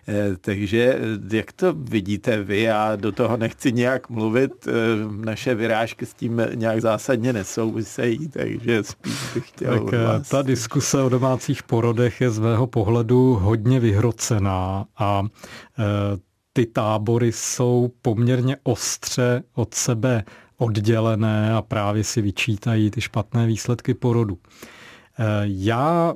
Eh, 0.08 0.36
takže 0.40 0.98
eh, 0.98 1.36
jak 1.36 1.52
to 1.52 1.72
vidíte 1.72 2.42
vy, 2.42 2.60
já 2.60 2.96
do 2.96 3.12
toho 3.12 3.36
nechci 3.36 3.72
nějak 3.72 4.10
mluvit, 4.10 4.52
eh, 4.68 4.72
naše 5.24 5.54
vyrážky 5.54 6.06
s 6.06 6.14
tím 6.14 6.42
nějak 6.54 6.80
zásadně 6.80 7.32
nesouvisejí, 7.32 8.28
takže 8.28 8.82
spíš 8.82 9.14
bych 9.34 9.48
chtěl 9.48 9.84
tak, 9.84 10.00
vás... 10.00 10.28
Ta 10.28 10.42
diskuse 10.42 11.02
o 11.02 11.08
domácích 11.08 11.62
porodech 11.62 12.20
je 12.20 12.30
z 12.30 12.38
mého 12.38 12.66
pohledu 12.66 13.34
hodně 13.34 13.80
vyhrocená 13.80 14.84
a 14.98 15.22
ty 16.52 16.66
tábory 16.66 17.32
jsou 17.32 17.92
poměrně 18.02 18.56
ostře 18.62 19.42
od 19.54 19.74
sebe 19.74 20.24
oddělené 20.56 21.52
a 21.52 21.62
právě 21.62 22.04
si 22.04 22.22
vyčítají 22.22 22.90
ty 22.90 23.00
špatné 23.00 23.46
výsledky 23.46 23.94
porodu. 23.94 24.38
Já 25.44 26.14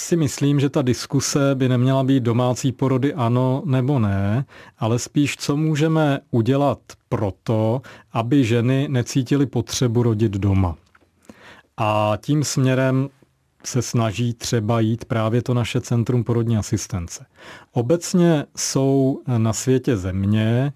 si 0.00 0.16
myslím, 0.16 0.60
že 0.60 0.68
ta 0.68 0.82
diskuse 0.82 1.54
by 1.54 1.68
neměla 1.68 2.04
být 2.04 2.22
domácí 2.22 2.72
porody 2.72 3.14
ano 3.14 3.62
nebo 3.64 3.98
ne, 3.98 4.44
ale 4.78 4.98
spíš 4.98 5.36
co 5.36 5.56
můžeme 5.56 6.20
udělat 6.30 6.78
proto, 7.08 7.82
aby 8.12 8.44
ženy 8.44 8.88
necítily 8.90 9.46
potřebu 9.46 10.02
rodit 10.02 10.32
doma. 10.32 10.76
A 11.76 12.18
tím 12.20 12.44
směrem 12.44 13.08
se 13.64 13.82
snaží 13.82 14.34
třeba 14.34 14.80
jít 14.80 15.04
právě 15.04 15.42
to 15.42 15.54
naše 15.54 15.80
Centrum 15.80 16.24
porodní 16.24 16.56
asistence. 16.56 17.26
Obecně 17.72 18.44
jsou 18.56 19.20
na 19.38 19.52
světě 19.52 19.96
země, 19.96 20.72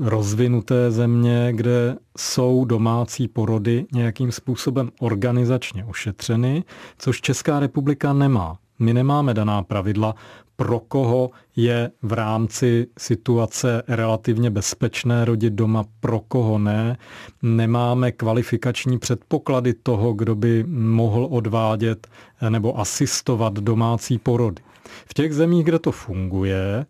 rozvinuté 0.00 0.90
země, 0.90 1.48
kde 1.52 1.96
jsou 2.18 2.64
domácí 2.64 3.28
porody 3.28 3.86
nějakým 3.92 4.32
způsobem 4.32 4.90
organizačně 5.00 5.84
ošetřeny, 5.84 6.64
což 6.98 7.20
Česká 7.20 7.60
republika 7.60 8.12
nemá. 8.12 8.58
My 8.78 8.94
nemáme 8.94 9.34
daná 9.34 9.62
pravidla, 9.62 10.14
pro 10.56 10.80
koho 10.80 11.30
je 11.56 11.90
v 12.02 12.12
rámci 12.12 12.86
situace 12.98 13.82
relativně 13.88 14.50
bezpečné 14.50 15.24
rodit 15.24 15.52
doma, 15.52 15.84
pro 16.00 16.20
koho 16.20 16.58
ne. 16.58 16.96
Nemáme 17.42 18.12
kvalifikační 18.12 18.98
předpoklady 18.98 19.74
toho, 19.74 20.12
kdo 20.12 20.34
by 20.34 20.64
mohl 20.68 21.28
odvádět 21.30 22.06
nebo 22.48 22.80
asistovat 22.80 23.54
domácí 23.54 24.18
porody. 24.18 24.62
V 25.06 25.14
těch 25.14 25.34
zemích, 25.34 25.64
kde 25.64 25.78
to 25.78 25.92
funguje, 25.92 26.86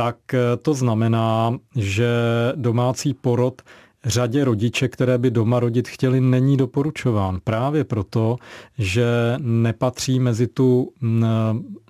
tak 0.00 0.34
eh, 0.34 0.56
to 0.62 0.74
znamená, 0.74 1.58
že 1.76 2.08
domácí 2.56 3.14
porod 3.14 3.62
řadě 4.04 4.44
rodiče, 4.44 4.88
které 4.88 5.18
by 5.18 5.30
doma 5.30 5.60
rodit 5.60 5.88
chtěli, 5.88 6.20
není 6.20 6.56
doporučován. 6.56 7.40
Právě 7.44 7.84
proto, 7.84 8.36
že 8.78 9.36
nepatří 9.38 10.20
mezi 10.20 10.46
tu 10.46 10.92
mm, 11.00 11.24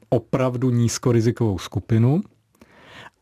opravdu 0.09 0.71
nízkorizikovou 0.71 1.59
skupinu. 1.59 2.21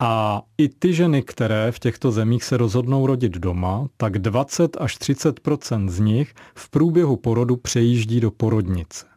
A 0.01 0.43
i 0.59 0.69
ty 0.69 0.95
ženy, 0.95 1.23
které 1.23 1.73
v 1.73 1.79
těchto 1.79 2.13
zemích 2.13 2.45
se 2.45 2.57
rozhodnou 2.57 3.07
rodit 3.07 3.33
doma, 3.33 3.87
tak 3.97 4.19
20 4.19 4.77
až 4.81 4.97
30% 4.97 5.89
z 5.89 6.01
nich 6.01 6.35
v 6.55 6.71
průběhu 6.71 7.17
porodu 7.17 7.57
přejíždí 7.57 8.21
do 8.21 8.31
porodnice. 8.31 9.08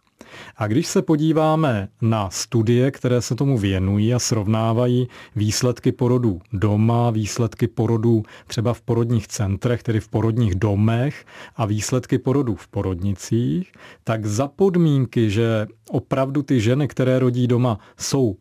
A 0.57 0.67
když 0.67 0.87
se 0.87 1.01
podíváme 1.01 1.87
na 2.01 2.29
studie, 2.29 2.91
které 2.91 3.21
se 3.21 3.35
tomu 3.35 3.57
věnují 3.57 4.13
a 4.13 4.19
srovnávají 4.19 5.07
výsledky 5.35 5.91
porodů 5.91 6.41
doma, 6.53 7.09
výsledky 7.09 7.67
porodů 7.67 8.23
třeba 8.47 8.73
v 8.73 8.81
porodních 8.81 9.27
centrech, 9.27 9.83
tedy 9.83 9.99
v 9.99 10.07
porodních 10.07 10.55
domech 10.55 11.25
a 11.55 11.65
výsledky 11.65 12.17
porodů 12.17 12.55
v 12.55 12.67
porodnicích, 12.67 13.71
tak 14.03 14.25
za 14.25 14.47
podmínky, 14.47 15.29
že 15.29 15.67
opravdu 15.89 16.41
ty 16.43 16.61
ženy, 16.61 16.87
které 16.87 17.19
rodí 17.19 17.47
doma, 17.47 17.79
jsou 17.97 18.35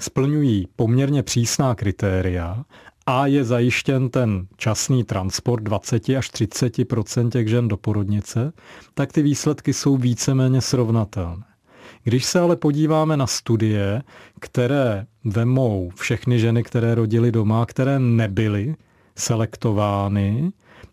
splňují 0.00 0.68
poměrně 0.76 1.22
přísná 1.22 1.74
kritéria 1.74 2.64
a 3.06 3.26
je 3.26 3.44
zajištěn 3.44 4.08
ten 4.08 4.46
časný 4.56 5.04
transport 5.04 5.62
20 5.62 6.08
až 6.08 6.28
30 6.28 6.70
těch 7.30 7.48
žen 7.48 7.68
do 7.68 7.76
porodnice, 7.76 8.52
tak 8.94 9.12
ty 9.12 9.22
výsledky 9.22 9.72
jsou 9.72 9.96
víceméně 9.96 10.60
srovnatelné. 10.60 11.44
Když 12.02 12.24
se 12.24 12.40
ale 12.40 12.56
podíváme 12.56 13.16
na 13.16 13.26
studie, 13.26 14.02
které 14.40 15.06
vemou 15.24 15.90
všechny 15.94 16.38
ženy, 16.38 16.62
které 16.62 16.94
rodily 16.94 17.32
doma, 17.32 17.66
které 17.66 17.98
nebyly 17.98 18.76
selektovány, 19.16 20.52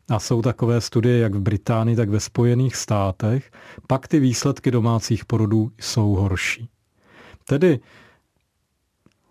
a 0.10 0.20
jsou 0.20 0.42
takové 0.42 0.82
studie 0.82 1.20
jak 1.20 1.36
v 1.36 1.40
Británii, 1.40 1.96
tak 1.96 2.10
ve 2.10 2.20
Spojených 2.20 2.76
státech, 2.76 3.52
pak 3.88 4.08
ty 4.08 4.20
výsledky 4.20 4.72
domácích 4.72 5.26
porodů 5.26 5.72
jsou 5.80 6.16
horší. 6.16 6.70
Tedy 7.46 7.80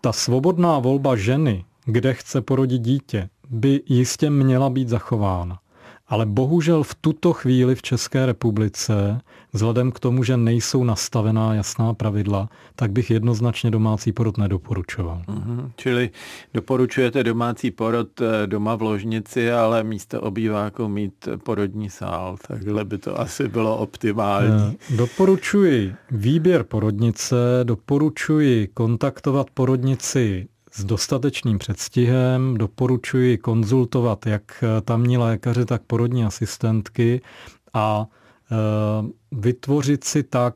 ta 0.01 0.13
svobodná 0.13 0.79
volba 0.79 1.15
ženy 1.15 1.65
kde 1.85 2.13
chce 2.13 2.41
porodit 2.41 2.81
dítě, 2.81 3.29
by 3.49 3.81
jistě 3.85 4.29
měla 4.29 4.69
být 4.69 4.89
zachována. 4.89 5.59
Ale 6.07 6.25
bohužel 6.25 6.83
v 6.83 6.95
tuto 6.95 7.33
chvíli 7.33 7.75
v 7.75 7.81
České 7.81 8.25
republice, 8.25 9.21
vzhledem 9.53 9.91
k 9.91 9.99
tomu, 9.99 10.23
že 10.23 10.37
nejsou 10.37 10.83
nastavená 10.83 11.53
jasná 11.53 11.93
pravidla, 11.93 12.49
tak 12.75 12.91
bych 12.91 13.11
jednoznačně 13.11 13.71
domácí 13.71 14.11
porod 14.11 14.37
nedoporučoval. 14.37 15.21
Mm-hmm. 15.27 15.71
Čili 15.75 16.09
doporučujete 16.53 17.23
domácí 17.23 17.71
porod 17.71 18.21
eh, 18.21 18.47
doma 18.47 18.75
v 18.75 18.81
ložnici, 18.81 19.51
ale 19.51 19.83
místo 19.83 20.21
obýváku 20.21 20.87
mít 20.87 21.27
porodní 21.43 21.89
sál. 21.89 22.37
Takhle 22.47 22.85
by 22.85 22.97
to 22.97 23.19
asi 23.19 23.47
bylo 23.47 23.77
optimální. 23.77 24.77
Eh, 24.91 24.95
doporučuji 24.95 25.95
výběr 26.11 26.63
porodnice, 26.63 27.35
doporučuji 27.63 28.67
kontaktovat 28.67 29.49
porodnici 29.49 30.47
s 30.71 30.83
dostatečným 30.83 31.57
předstihem. 31.57 32.57
Doporučuji 32.57 33.37
konzultovat 33.37 34.25
jak 34.25 34.63
tamní 34.85 35.17
lékaře, 35.17 35.65
tak 35.65 35.81
porodní 35.87 36.25
asistentky 36.25 37.21
a 37.73 38.05
e, 38.51 38.55
vytvořit 39.31 40.03
si 40.03 40.23
tak 40.23 40.55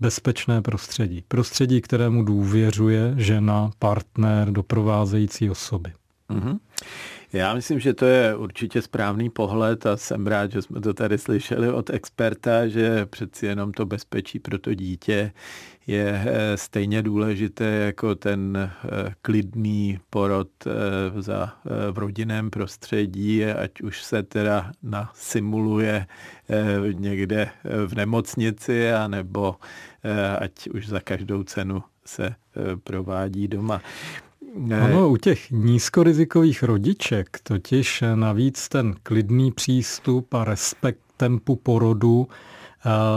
bezpečné 0.00 0.62
prostředí. 0.62 1.24
Prostředí, 1.28 1.80
kterému 1.80 2.24
důvěřuje 2.24 3.14
žena, 3.16 3.70
partner, 3.78 4.50
doprovázející 4.50 5.50
osoby. 5.50 5.92
Mm-hmm. 6.30 6.58
Já 7.32 7.54
myslím, 7.54 7.80
že 7.80 7.94
to 7.94 8.04
je 8.04 8.36
určitě 8.36 8.82
správný 8.82 9.30
pohled 9.30 9.86
a 9.86 9.96
jsem 9.96 10.26
rád, 10.26 10.52
že 10.52 10.62
jsme 10.62 10.80
to 10.80 10.94
tady 10.94 11.18
slyšeli 11.18 11.72
od 11.72 11.90
experta, 11.90 12.68
že 12.68 13.06
přeci 13.06 13.46
jenom 13.46 13.72
to 13.72 13.86
bezpečí 13.86 14.38
pro 14.38 14.58
to 14.58 14.74
dítě 14.74 15.32
je 15.90 16.24
eh, 16.26 16.56
stejně 16.56 17.02
důležité 17.02 17.64
jako 17.64 18.14
ten 18.14 18.56
eh, 18.56 19.14
klidný 19.22 19.98
porod 20.10 20.48
eh, 20.66 20.70
za, 21.22 21.52
v 21.90 21.98
rodinném 21.98 22.50
prostředí, 22.50 23.44
ať 23.44 23.80
už 23.80 24.02
se 24.02 24.22
teda 24.22 24.72
nasimuluje 24.82 26.06
někde 26.92 27.50
v 27.86 27.94
nemocnici, 27.94 28.92
anebo 28.92 29.56
ať 30.38 30.68
už 30.68 30.88
za 30.88 31.00
každou 31.00 31.42
cenu 31.42 31.82
se 32.04 32.34
provádí 32.84 33.48
doma. 33.48 33.82
Ano, 34.82 35.08
u 35.08 35.16
těch 35.16 35.50
nízkorizikových 35.50 36.62
rodiček 36.62 37.38
totiž 37.42 38.04
navíc 38.14 38.68
ten 38.68 38.94
klidný 39.02 39.52
přístup 39.52 40.34
a 40.34 40.44
respekt 40.44 41.00
tempu 41.16 41.56
porodu 41.56 42.28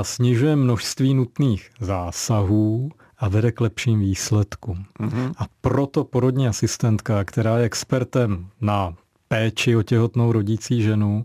snižuje 0.01 0.55
množství 0.55 1.13
nutných 1.13 1.69
zásahů 1.79 2.89
a 3.17 3.29
vede 3.29 3.51
k 3.51 3.61
lepším 3.61 3.99
výsledkům. 3.99 4.85
Mm-hmm. 4.99 5.33
A 5.37 5.45
proto 5.61 6.03
porodní 6.03 6.47
asistentka, 6.47 7.23
která 7.23 7.57
je 7.57 7.65
expertem 7.65 8.47
na 8.61 8.93
péči 9.27 9.75
o 9.75 9.83
těhotnou 9.83 10.31
rodící 10.31 10.81
ženu, 10.81 11.23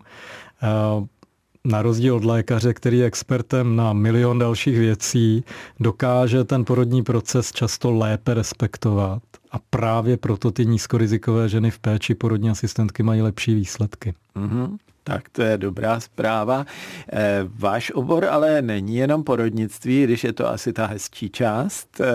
na 1.65 1.83
rozdíl 1.83 2.17
od 2.17 2.25
lékaře, 2.25 2.75
který 2.75 2.99
je 2.99 3.07
expertem 3.07 3.77
na 3.77 3.93
milion 3.93 4.39
dalších 4.39 4.79
věcí, 4.79 5.45
dokáže 5.81 6.45
ten 6.45 6.65
porodní 6.65 7.03
proces 7.03 7.53
často 7.53 7.91
lépe 7.93 8.35
respektovat. 8.35 9.23
A 9.51 9.57
právě 9.71 10.17
proto 10.17 10.51
ty 10.51 10.67
nízkorizikové 10.67 11.49
ženy 11.49 11.71
v 11.71 11.79
péči 11.79 12.15
porodní 12.15 12.51
asistentky 12.51 13.03
mají 13.03 13.23
lepší 13.23 13.55
výsledky. 13.55 14.15
Mm-hmm. 14.37 14.77
Tak 15.09 15.29
to 15.29 15.43
je 15.43 15.59
dobrá 15.59 16.01
zpráva. 16.01 16.67
Eh, 17.13 17.41
váš 17.59 17.91
obor 17.91 18.25
ale 18.25 18.63
není 18.63 18.97
jenom 18.97 19.25
porodnictví, 19.25 20.05
když 20.05 20.25
je 20.25 20.33
to 20.33 20.49
asi 20.49 20.73
ta 20.73 20.87
hezčí 20.87 21.31
část, 21.31 22.01
eh, 22.01 22.07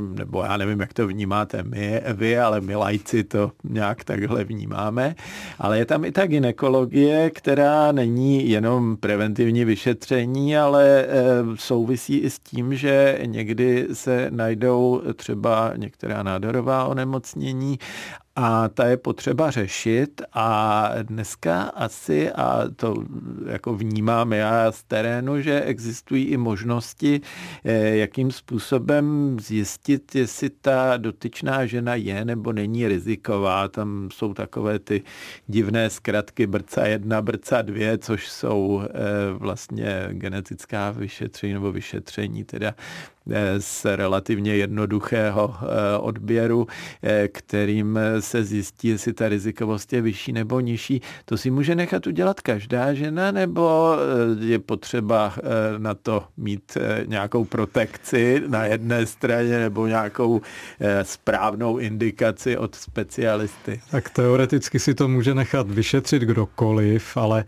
nebo 0.00 0.42
já 0.42 0.56
nevím, 0.56 0.80
jak 0.80 0.92
to 0.92 1.06
vnímáte 1.06 1.62
my, 1.62 2.02
vy, 2.14 2.38
ale 2.38 2.60
my 2.60 2.76
lajci 2.76 3.24
to 3.24 3.52
nějak 3.64 4.04
takhle 4.04 4.44
vnímáme, 4.44 5.14
ale 5.58 5.78
je 5.78 5.84
tam 5.84 6.04
i 6.04 6.12
ta 6.12 6.26
ginekologie, 6.26 7.30
která 7.30 7.92
není 7.92 8.50
jenom 8.50 8.96
preventivní 8.96 9.64
vyšetření, 9.64 10.56
ale 10.56 10.84
eh, 10.84 11.08
souvisí 11.54 12.18
i 12.18 12.30
s 12.30 12.38
tím, 12.38 12.74
že 12.74 13.18
někdy 13.24 13.88
se 13.92 14.26
najdou 14.30 15.02
třeba 15.16 15.72
některá 15.76 16.22
nádorová 16.22 16.84
onemocnění 16.84 17.78
a 18.36 18.68
ta 18.68 18.86
je 18.86 18.96
potřeba 18.96 19.50
řešit 19.50 20.22
a 20.32 20.88
dneska 21.02 21.62
asi, 21.62 22.32
a 22.32 22.64
to 22.76 22.94
jako 23.46 23.74
vnímám 23.74 24.32
já 24.32 24.72
z 24.72 24.82
terénu, 24.82 25.40
že 25.40 25.60
existují 25.60 26.24
i 26.24 26.36
možnosti, 26.36 27.20
eh, 27.64 27.96
jakým 27.96 28.30
způsobem 28.30 29.36
zjistit, 29.40 30.14
jestli 30.14 30.50
ta 30.50 30.96
dotyčná 30.96 31.66
žena 31.66 31.94
je 31.94 32.24
nebo 32.24 32.52
není 32.52 32.88
riziková. 32.88 33.68
Tam 33.68 34.08
jsou 34.12 34.34
takové 34.34 34.78
ty 34.78 35.02
divné 35.46 35.90
zkratky 35.90 36.46
brca 36.46 36.86
1, 36.86 37.22
brca 37.22 37.62
2, 37.62 37.98
což 37.98 38.28
jsou 38.28 38.82
eh, 38.84 38.88
vlastně 39.32 40.08
genetická 40.12 40.90
vyšetření 40.90 41.52
nebo 41.52 41.72
vyšetření 41.72 42.44
teda 42.44 42.74
z 43.58 43.84
relativně 43.96 44.56
jednoduchého 44.56 45.54
eh, 45.62 45.98
odběru, 45.98 46.66
eh, 47.02 47.28
kterým 47.28 47.98
se 48.20 48.44
zjistí, 48.44 48.88
jestli 48.88 49.12
ta 49.12 49.28
rizikovost 49.28 49.92
je 49.92 50.00
vyšší 50.02 50.32
nebo 50.32 50.60
nižší. 50.60 51.02
To 51.24 51.36
si 51.36 51.50
může 51.50 51.74
nechat 51.74 52.06
udělat 52.06 52.40
každá 52.40 52.94
žena, 52.94 53.30
nebo 53.30 53.96
je 54.40 54.58
potřeba 54.58 55.34
na 55.78 55.94
to 55.94 56.24
mít 56.36 56.78
nějakou 57.06 57.44
protekci 57.44 58.42
na 58.46 58.64
jedné 58.64 59.06
straně 59.06 59.58
nebo 59.58 59.86
nějakou 59.86 60.40
správnou 61.02 61.78
indikaci 61.78 62.56
od 62.56 62.74
specialisty? 62.74 63.80
Tak 63.90 64.10
teoreticky 64.10 64.78
si 64.78 64.94
to 64.94 65.08
může 65.08 65.34
nechat 65.34 65.70
vyšetřit 65.70 66.22
kdokoliv, 66.22 67.16
ale 67.16 67.44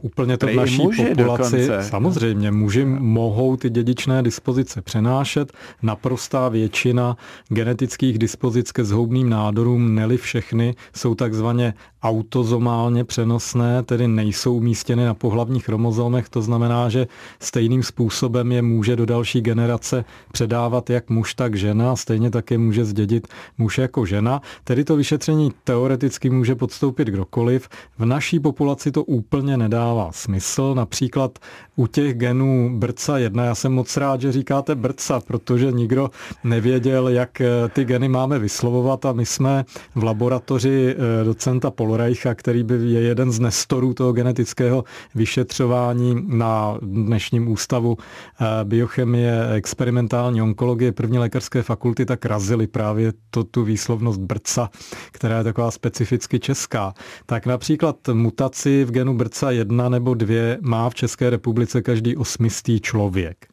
úplně 0.00 0.36
to 0.36 0.46
v 0.46 0.54
naší 0.54 0.76
populaci, 0.76 1.14
dokonce. 1.14 1.82
samozřejmě, 1.82 2.50
muži 2.50 2.84
mohou 2.84 3.56
ty 3.56 3.70
dědičné 3.70 4.22
dispozice 4.22 4.82
přenášet. 4.88 5.52
Naprostá 5.82 6.48
většina 6.48 7.16
genetických 7.48 8.18
dispozic 8.18 8.72
ke 8.72 8.84
zhoubným 8.84 9.28
nádorům, 9.28 9.94
neli 9.94 10.16
všechny, 10.16 10.74
jsou 10.96 11.14
takzvaně 11.14 11.74
autozomálně 12.02 13.04
přenosné, 13.04 13.82
tedy 13.82 14.08
nejsou 14.08 14.54
umístěny 14.56 15.04
na 15.04 15.14
pohlavních 15.14 15.64
chromozomech, 15.64 16.28
to 16.28 16.42
znamená, 16.42 16.88
že 16.88 17.06
stejným 17.40 17.82
způsobem 17.82 18.52
je 18.52 18.62
může 18.62 18.96
do 18.96 19.06
další 19.06 19.40
generace 19.40 20.04
předávat 20.32 20.90
jak 20.90 21.10
muž, 21.10 21.34
tak 21.34 21.54
žena, 21.54 21.96
stejně 21.96 22.30
také 22.30 22.58
může 22.58 22.84
zdědit 22.84 23.28
muž 23.58 23.78
jako 23.78 24.06
žena. 24.06 24.40
Tedy 24.64 24.84
to 24.84 24.96
vyšetření 24.96 25.52
teoreticky 25.64 26.30
může 26.30 26.54
podstoupit 26.54 27.08
kdokoliv. 27.08 27.68
V 27.98 28.04
naší 28.04 28.40
populaci 28.40 28.92
to 28.92 29.04
úplně 29.04 29.56
nedává 29.56 30.12
smysl. 30.12 30.74
Například 30.74 31.38
u 31.76 31.86
těch 31.86 32.14
genů 32.14 32.70
BRCA 32.78 33.18
1, 33.18 33.44
já 33.44 33.54
jsem 33.54 33.72
moc 33.72 33.96
rád, 33.96 34.20
že 34.20 34.32
říkáte 34.32 34.74
BRCA, 34.78 35.20
protože 35.20 35.72
nikdo 35.72 36.10
nevěděl, 36.44 37.08
jak 37.08 37.42
ty 37.72 37.84
geny 37.84 38.08
máme 38.08 38.38
vyslovovat 38.38 39.04
a 39.04 39.12
my 39.12 39.26
jsme 39.26 39.64
v 39.94 40.04
laboratoři 40.04 40.94
eh, 40.94 41.24
docenta 41.24 41.70
Pol 41.70 41.98
Ulreicha, 41.98 42.34
který 42.34 42.62
by 42.62 42.74
je 42.74 43.00
jeden 43.00 43.32
z 43.32 43.40
nestorů 43.40 43.94
toho 43.94 44.12
genetického 44.12 44.84
vyšetřování 45.14 46.24
na 46.26 46.78
dnešním 46.82 47.48
ústavu 47.48 47.96
eh, 48.00 48.44
biochemie, 48.64 49.48
experimentální 49.54 50.42
onkologie 50.42 50.92
první 50.92 51.18
lékařské 51.18 51.62
fakulty, 51.62 52.06
tak 52.06 52.26
razili 52.26 52.66
právě 52.66 53.12
to, 53.30 53.44
tu 53.44 53.64
výslovnost 53.64 54.20
brca, 54.20 54.70
která 55.12 55.38
je 55.38 55.44
taková 55.44 55.70
specificky 55.70 56.40
česká. 56.40 56.94
Tak 57.26 57.46
například 57.46 57.96
mutaci 58.12 58.84
v 58.84 58.90
genu 58.90 59.16
brca 59.16 59.50
1 59.50 59.88
nebo 59.88 60.14
2 60.14 60.56
má 60.60 60.90
v 60.90 60.94
České 60.94 61.30
republice 61.30 61.82
každý 61.82 62.16
osmistý 62.16 62.80
člověk. 62.80 63.46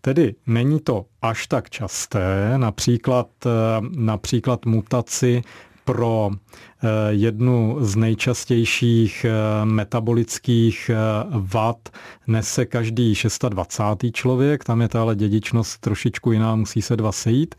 Tedy 0.00 0.34
není 0.46 0.80
to 0.80 1.04
až 1.22 1.46
tak 1.46 1.70
časté, 1.70 2.54
například, 2.56 3.28
eh, 3.46 3.50
například 3.96 4.66
mutaci 4.66 5.42
pro 5.84 6.30
eh, 6.30 6.88
jednu 7.08 7.76
z 7.80 7.96
nejčastějších 7.96 9.24
eh, 9.24 9.64
metabolických 9.64 10.90
vad 11.30 11.88
nese 12.26 12.66
každý 12.66 13.14
26. 13.48 14.12
člověk, 14.12 14.64
tam 14.64 14.80
je 14.80 14.88
ta 14.88 15.00
ale 15.00 15.16
dědičnost 15.16 15.80
trošičku 15.80 16.32
jiná, 16.32 16.56
musí 16.56 16.82
se 16.82 16.96
dva 16.96 17.12
sejít. 17.12 17.54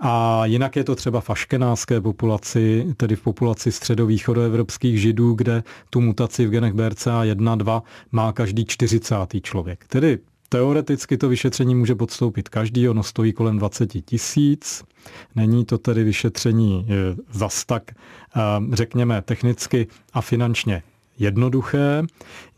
A 0.00 0.46
jinak 0.46 0.76
je 0.76 0.84
to 0.84 0.94
třeba 0.94 1.20
v 1.20 1.30
aškenáské 1.30 2.00
populaci, 2.00 2.86
tedy 2.96 3.16
v 3.16 3.22
populaci 3.22 3.72
středovýchodoevropských 3.72 5.00
židů, 5.00 5.34
kde 5.34 5.62
tu 5.90 6.00
mutaci 6.00 6.46
v 6.46 6.50
genech 6.50 6.74
BRCA1, 6.74 7.56
2 7.56 7.82
má 8.12 8.32
každý 8.32 8.64
40. 8.64 9.14
člověk. 9.42 9.84
Tedy 9.88 10.18
Teoreticky 10.48 11.16
to 11.16 11.28
vyšetření 11.28 11.74
může 11.74 11.94
podstoupit 11.94 12.48
každý, 12.48 12.88
ono 12.88 13.02
stojí 13.02 13.32
kolem 13.32 13.58
20 13.58 13.86
tisíc. 13.86 14.84
Není 15.34 15.64
to 15.64 15.78
tedy 15.78 16.04
vyšetření 16.04 16.86
eh, 16.88 17.16
zas 17.30 17.64
tak, 17.64 17.82
eh, 17.90 18.40
řekněme, 18.72 19.22
technicky 19.22 19.86
a 20.12 20.20
finančně 20.20 20.82
jednoduché, 21.18 22.02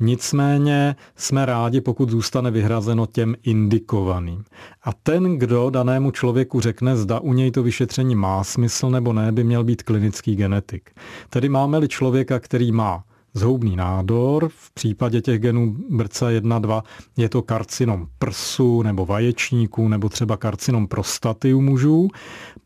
nicméně 0.00 0.96
jsme 1.16 1.46
rádi, 1.46 1.80
pokud 1.80 2.10
zůstane 2.10 2.50
vyhrazeno 2.50 3.06
těm 3.06 3.36
indikovaným. 3.42 4.44
A 4.84 4.92
ten, 4.92 5.38
kdo 5.38 5.70
danému 5.70 6.10
člověku 6.10 6.60
řekne, 6.60 6.96
zda 6.96 7.20
u 7.20 7.32
něj 7.32 7.50
to 7.50 7.62
vyšetření 7.62 8.14
má 8.14 8.44
smysl 8.44 8.90
nebo 8.90 9.12
ne, 9.12 9.32
by 9.32 9.44
měl 9.44 9.64
být 9.64 9.82
klinický 9.82 10.36
genetik. 10.36 10.90
Tedy 11.30 11.48
máme-li 11.48 11.88
člověka, 11.88 12.38
který 12.38 12.72
má 12.72 13.04
zhoubný 13.34 13.76
nádor. 13.76 14.48
V 14.48 14.70
případě 14.74 15.20
těch 15.20 15.38
genů 15.40 15.76
BRCA1, 15.90 16.60
2 16.60 16.84
je 17.16 17.28
to 17.28 17.42
karcinom 17.42 18.06
prsu 18.18 18.82
nebo 18.82 19.06
vaječníků 19.06 19.88
nebo 19.88 20.08
třeba 20.08 20.36
karcinom 20.36 20.88
prostaty 20.88 21.54
u 21.54 21.60
mužů. 21.60 22.08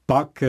Pak, 0.07 0.43
eh, 0.43 0.49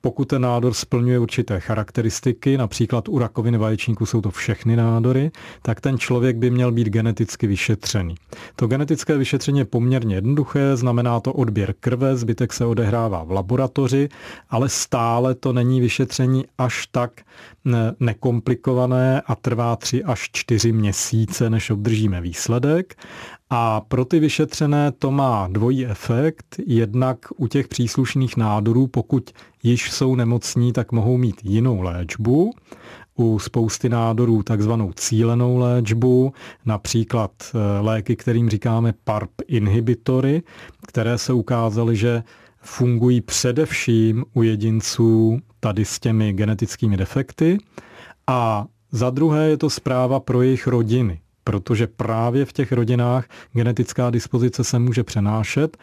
pokud 0.00 0.24
ten 0.24 0.42
nádor 0.42 0.74
splňuje 0.74 1.18
určité 1.18 1.60
charakteristiky, 1.60 2.58
například 2.58 3.08
u 3.08 3.18
rakoviny 3.18 3.58
vaječníků 3.58 4.06
jsou 4.06 4.20
to 4.20 4.30
všechny 4.30 4.76
nádory, 4.76 5.30
tak 5.62 5.80
ten 5.80 5.98
člověk 5.98 6.36
by 6.36 6.50
měl 6.50 6.72
být 6.72 6.88
geneticky 6.88 7.46
vyšetřený. 7.46 8.14
To 8.56 8.66
genetické 8.66 9.16
vyšetření 9.16 9.58
je 9.58 9.64
poměrně 9.64 10.14
jednoduché, 10.14 10.76
znamená 10.76 11.20
to 11.20 11.32
odběr 11.32 11.74
krve, 11.80 12.16
zbytek 12.16 12.52
se 12.52 12.64
odehrává 12.64 13.24
v 13.24 13.30
laboratoři, 13.30 14.08
ale 14.50 14.68
stále 14.68 15.34
to 15.34 15.52
není 15.52 15.80
vyšetření 15.80 16.44
až 16.58 16.86
tak 16.86 17.20
nekomplikované 18.00 19.22
a 19.26 19.34
trvá 19.34 19.76
3 19.76 20.04
až 20.04 20.30
4 20.32 20.72
měsíce, 20.72 21.50
než 21.50 21.70
obdržíme 21.70 22.20
výsledek. 22.20 22.94
A 23.50 23.80
pro 23.80 24.04
ty 24.04 24.20
vyšetřené 24.20 24.92
to 24.92 25.10
má 25.10 25.48
dvojí 25.48 25.86
efekt. 25.86 26.56
Jednak 26.66 27.18
u 27.36 27.46
těch 27.46 27.68
příslušných 27.68 28.36
nádorů, 28.36 28.86
pokud 28.86 29.30
již 29.62 29.90
jsou 29.90 30.14
nemocní, 30.14 30.72
tak 30.72 30.92
mohou 30.92 31.16
mít 31.16 31.36
jinou 31.44 31.82
léčbu. 31.82 32.52
U 33.18 33.38
spousty 33.38 33.88
nádorů 33.88 34.42
takzvanou 34.42 34.92
cílenou 34.92 35.56
léčbu, 35.56 36.32
například 36.66 37.30
eh, 37.54 37.80
léky, 37.80 38.16
kterým 38.16 38.50
říkáme 38.50 38.94
PARP 39.04 39.30
inhibitory, 39.46 40.42
které 40.86 41.18
se 41.18 41.32
ukázaly, 41.32 41.96
že 41.96 42.22
fungují 42.62 43.20
především 43.20 44.24
u 44.34 44.42
jedinců 44.42 45.38
tady 45.60 45.84
s 45.84 45.98
těmi 45.98 46.32
genetickými 46.32 46.96
defekty. 46.96 47.58
A 48.26 48.66
za 48.92 49.10
druhé 49.10 49.48
je 49.48 49.56
to 49.56 49.70
zpráva 49.70 50.20
pro 50.20 50.42
jejich 50.42 50.66
rodiny 50.66 51.20
protože 51.48 51.86
právě 51.86 52.44
v 52.44 52.52
těch 52.52 52.72
rodinách 52.72 53.28
genetická 53.52 54.10
dispozice 54.10 54.64
se 54.64 54.78
může 54.78 55.04
přenášet 55.04 55.76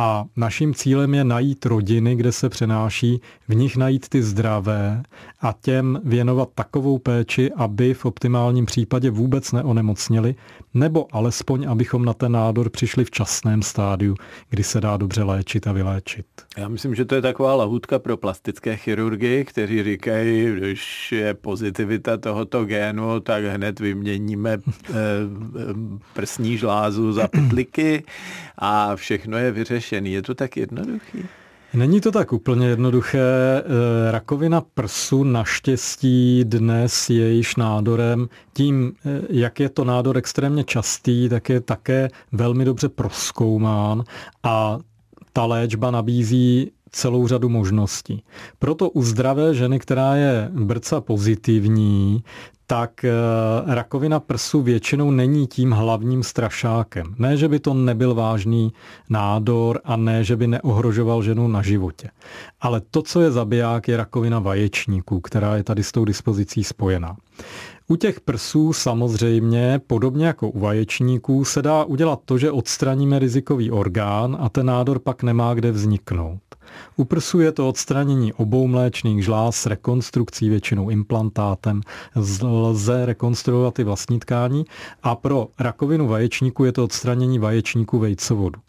a 0.00 0.24
naším 0.36 0.74
cílem 0.74 1.14
je 1.14 1.24
najít 1.24 1.66
rodiny, 1.66 2.16
kde 2.16 2.32
se 2.32 2.48
přenáší, 2.48 3.20
v 3.48 3.54
nich 3.54 3.76
najít 3.76 4.08
ty 4.08 4.22
zdravé 4.22 5.02
a 5.40 5.54
těm 5.60 6.00
věnovat 6.04 6.48
takovou 6.54 6.98
péči, 6.98 7.52
aby 7.56 7.94
v 7.94 8.04
optimálním 8.04 8.66
případě 8.66 9.10
vůbec 9.10 9.52
neonemocnili, 9.52 10.34
nebo 10.74 11.06
alespoň, 11.12 11.66
abychom 11.68 12.04
na 12.04 12.14
ten 12.14 12.32
nádor 12.32 12.70
přišli 12.70 13.04
v 13.04 13.10
časném 13.10 13.62
stádiu, 13.62 14.14
kdy 14.50 14.62
se 14.64 14.80
dá 14.80 14.96
dobře 14.96 15.22
léčit 15.22 15.66
a 15.66 15.72
vyléčit. 15.72 16.26
Já 16.56 16.68
myslím, 16.68 16.94
že 16.94 17.04
to 17.04 17.14
je 17.14 17.22
taková 17.22 17.54
lahůdka 17.54 17.98
pro 17.98 18.16
plastické 18.16 18.76
chirurgy, 18.76 19.44
kteří 19.44 19.82
říkají, 19.82 20.54
když 20.54 21.12
je 21.12 21.34
pozitivita 21.34 22.16
tohoto 22.16 22.64
génu, 22.64 23.20
tak 23.20 23.44
hned 23.44 23.80
vyměníme 23.80 24.58
eh, 24.58 24.94
prsní 26.14 26.56
žlázu 26.58 27.12
za 27.12 27.28
pytliky 27.28 28.04
a 28.58 28.96
všechno 28.96 29.38
je 29.38 29.52
vyřešené. 29.90 30.08
Je 30.08 30.22
to 30.22 30.34
tak 30.34 30.56
jednoduchý? 30.56 31.24
Není 31.74 32.00
to 32.00 32.12
tak 32.12 32.32
úplně 32.32 32.66
jednoduché. 32.66 33.18
Eh, 33.18 34.12
rakovina 34.12 34.60
prsu 34.60 35.24
naštěstí 35.24 36.44
dnes 36.44 37.10
je 37.10 37.32
již 37.32 37.56
nádorem. 37.56 38.28
Tím, 38.52 38.92
eh, 39.04 39.20
jak 39.30 39.60
je 39.60 39.68
to 39.68 39.84
nádor 39.84 40.16
extrémně 40.16 40.64
častý, 40.64 41.28
tak 41.28 41.48
je 41.48 41.60
také 41.60 42.08
velmi 42.32 42.64
dobře 42.64 42.88
proskoumán 42.88 44.04
a 44.42 44.78
ta 45.32 45.44
léčba 45.44 45.90
nabízí 45.90 46.72
celou 46.90 47.28
řadu 47.28 47.48
možností. 47.48 48.22
Proto 48.58 48.90
u 48.90 49.02
zdravé 49.02 49.54
ženy, 49.54 49.78
která 49.78 50.16
je 50.16 50.48
brca 50.52 51.00
pozitivní, 51.00 52.22
tak 52.70 53.04
eh, 53.04 53.12
rakovina 53.66 54.20
prsu 54.20 54.62
většinou 54.62 55.10
není 55.10 55.46
tím 55.46 55.70
hlavním 55.70 56.22
strašákem. 56.22 57.14
Ne, 57.18 57.36
že 57.36 57.48
by 57.48 57.58
to 57.60 57.74
nebyl 57.74 58.14
vážný 58.14 58.72
nádor 59.08 59.80
a 59.84 59.96
ne, 59.96 60.24
že 60.24 60.36
by 60.36 60.46
neohrožoval 60.46 61.22
ženu 61.22 61.48
na 61.48 61.62
životě. 61.62 62.10
Ale 62.60 62.80
to, 62.90 63.02
co 63.02 63.20
je 63.20 63.30
zabiják, 63.30 63.88
je 63.88 63.96
rakovina 63.96 64.38
vaječníků, 64.38 65.20
která 65.20 65.56
je 65.56 65.64
tady 65.64 65.82
s 65.82 65.92
tou 65.92 66.04
dispozicí 66.04 66.64
spojená. 66.64 67.16
U 67.88 67.96
těch 67.96 68.20
prsů 68.20 68.72
samozřejmě, 68.72 69.80
podobně 69.86 70.26
jako 70.26 70.50
u 70.50 70.58
vaječníků, 70.58 71.44
se 71.44 71.62
dá 71.62 71.84
udělat 71.84 72.20
to, 72.24 72.38
že 72.38 72.50
odstraníme 72.50 73.18
rizikový 73.18 73.70
orgán 73.70 74.36
a 74.40 74.48
ten 74.48 74.66
nádor 74.66 74.98
pak 74.98 75.22
nemá 75.22 75.54
kde 75.54 75.70
vzniknout. 75.72 76.47
U 76.96 77.04
prsu 77.04 77.40
je 77.40 77.52
to 77.52 77.68
odstranění 77.68 78.32
obou 78.32 78.66
mléčných 78.66 79.24
žláz 79.24 79.56
s 79.56 79.66
rekonstrukcí 79.66 80.48
většinou 80.48 80.90
implantátem, 80.90 81.80
lze 82.42 83.06
rekonstruovat 83.06 83.78
i 83.78 83.84
vlastní 83.84 84.18
tkání 84.18 84.64
a 85.02 85.14
pro 85.14 85.48
rakovinu 85.58 86.06
vaječníku 86.08 86.64
je 86.64 86.72
to 86.72 86.84
odstranění 86.84 87.38
vaječníku 87.38 87.98
vejcovodu. 87.98 88.60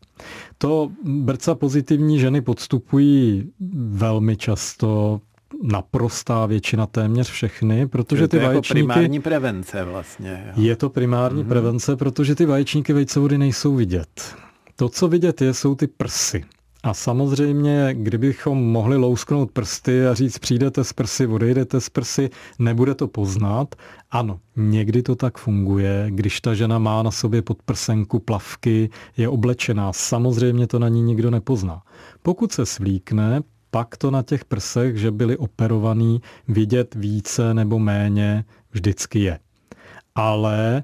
To 0.57 0.91
brca 1.03 1.55
pozitivní 1.55 2.19
ženy 2.19 2.41
podstupují 2.41 3.51
velmi 3.89 4.37
často 4.37 5.21
naprostá 5.63 6.45
většina, 6.45 6.85
téměř 6.85 7.29
všechny, 7.29 7.87
protože 7.87 8.27
ty 8.27 8.39
to 8.39 8.45
vaječníky... 8.45 8.79
Jako 8.79 8.93
primární 8.93 9.19
prevence 9.19 9.83
vlastně. 9.83 10.43
Jo. 10.47 10.63
Je 10.63 10.75
to 10.75 10.89
primární 10.89 11.43
mm-hmm. 11.43 11.47
prevence, 11.47 11.95
protože 11.95 12.35
ty 12.35 12.45
vaječníky 12.45 12.93
vejcovody 12.93 13.37
nejsou 13.37 13.75
vidět. 13.75 14.35
To, 14.75 14.89
co 14.89 15.07
vidět 15.07 15.41
je, 15.41 15.53
jsou 15.53 15.75
ty 15.75 15.87
prsy. 15.87 16.45
A 16.83 16.93
samozřejmě, 16.93 17.89
kdybychom 17.93 18.71
mohli 18.71 18.97
lousknout 18.97 19.51
prsty 19.51 20.07
a 20.07 20.13
říct, 20.13 20.39
přijdete 20.39 20.83
z 20.83 20.93
prsy, 20.93 21.27
odejdete 21.27 21.81
z 21.81 21.89
prsy, 21.89 22.29
nebude 22.59 22.95
to 22.95 23.07
poznat. 23.07 23.75
Ano, 24.11 24.39
někdy 24.55 25.03
to 25.03 25.15
tak 25.15 25.37
funguje, 25.37 26.05
když 26.09 26.41
ta 26.41 26.53
žena 26.53 26.79
má 26.79 27.03
na 27.03 27.11
sobě 27.11 27.41
podprsenku 27.41 28.19
plavky, 28.19 28.89
je 29.17 29.29
oblečená, 29.29 29.93
samozřejmě 29.93 30.67
to 30.67 30.79
na 30.79 30.87
ní 30.87 31.01
nikdo 31.01 31.31
nepozná. 31.31 31.81
Pokud 32.21 32.51
se 32.51 32.65
svlíkne, 32.65 33.41
pak 33.71 33.97
to 33.97 34.11
na 34.11 34.23
těch 34.23 34.45
prsech, 34.45 34.97
že 34.97 35.11
byli 35.11 35.37
operovaný, 35.37 36.21
vidět 36.47 36.95
více 36.95 37.53
nebo 37.53 37.79
méně 37.79 38.45
vždycky 38.71 39.19
je. 39.19 39.39
Ale 40.15 40.83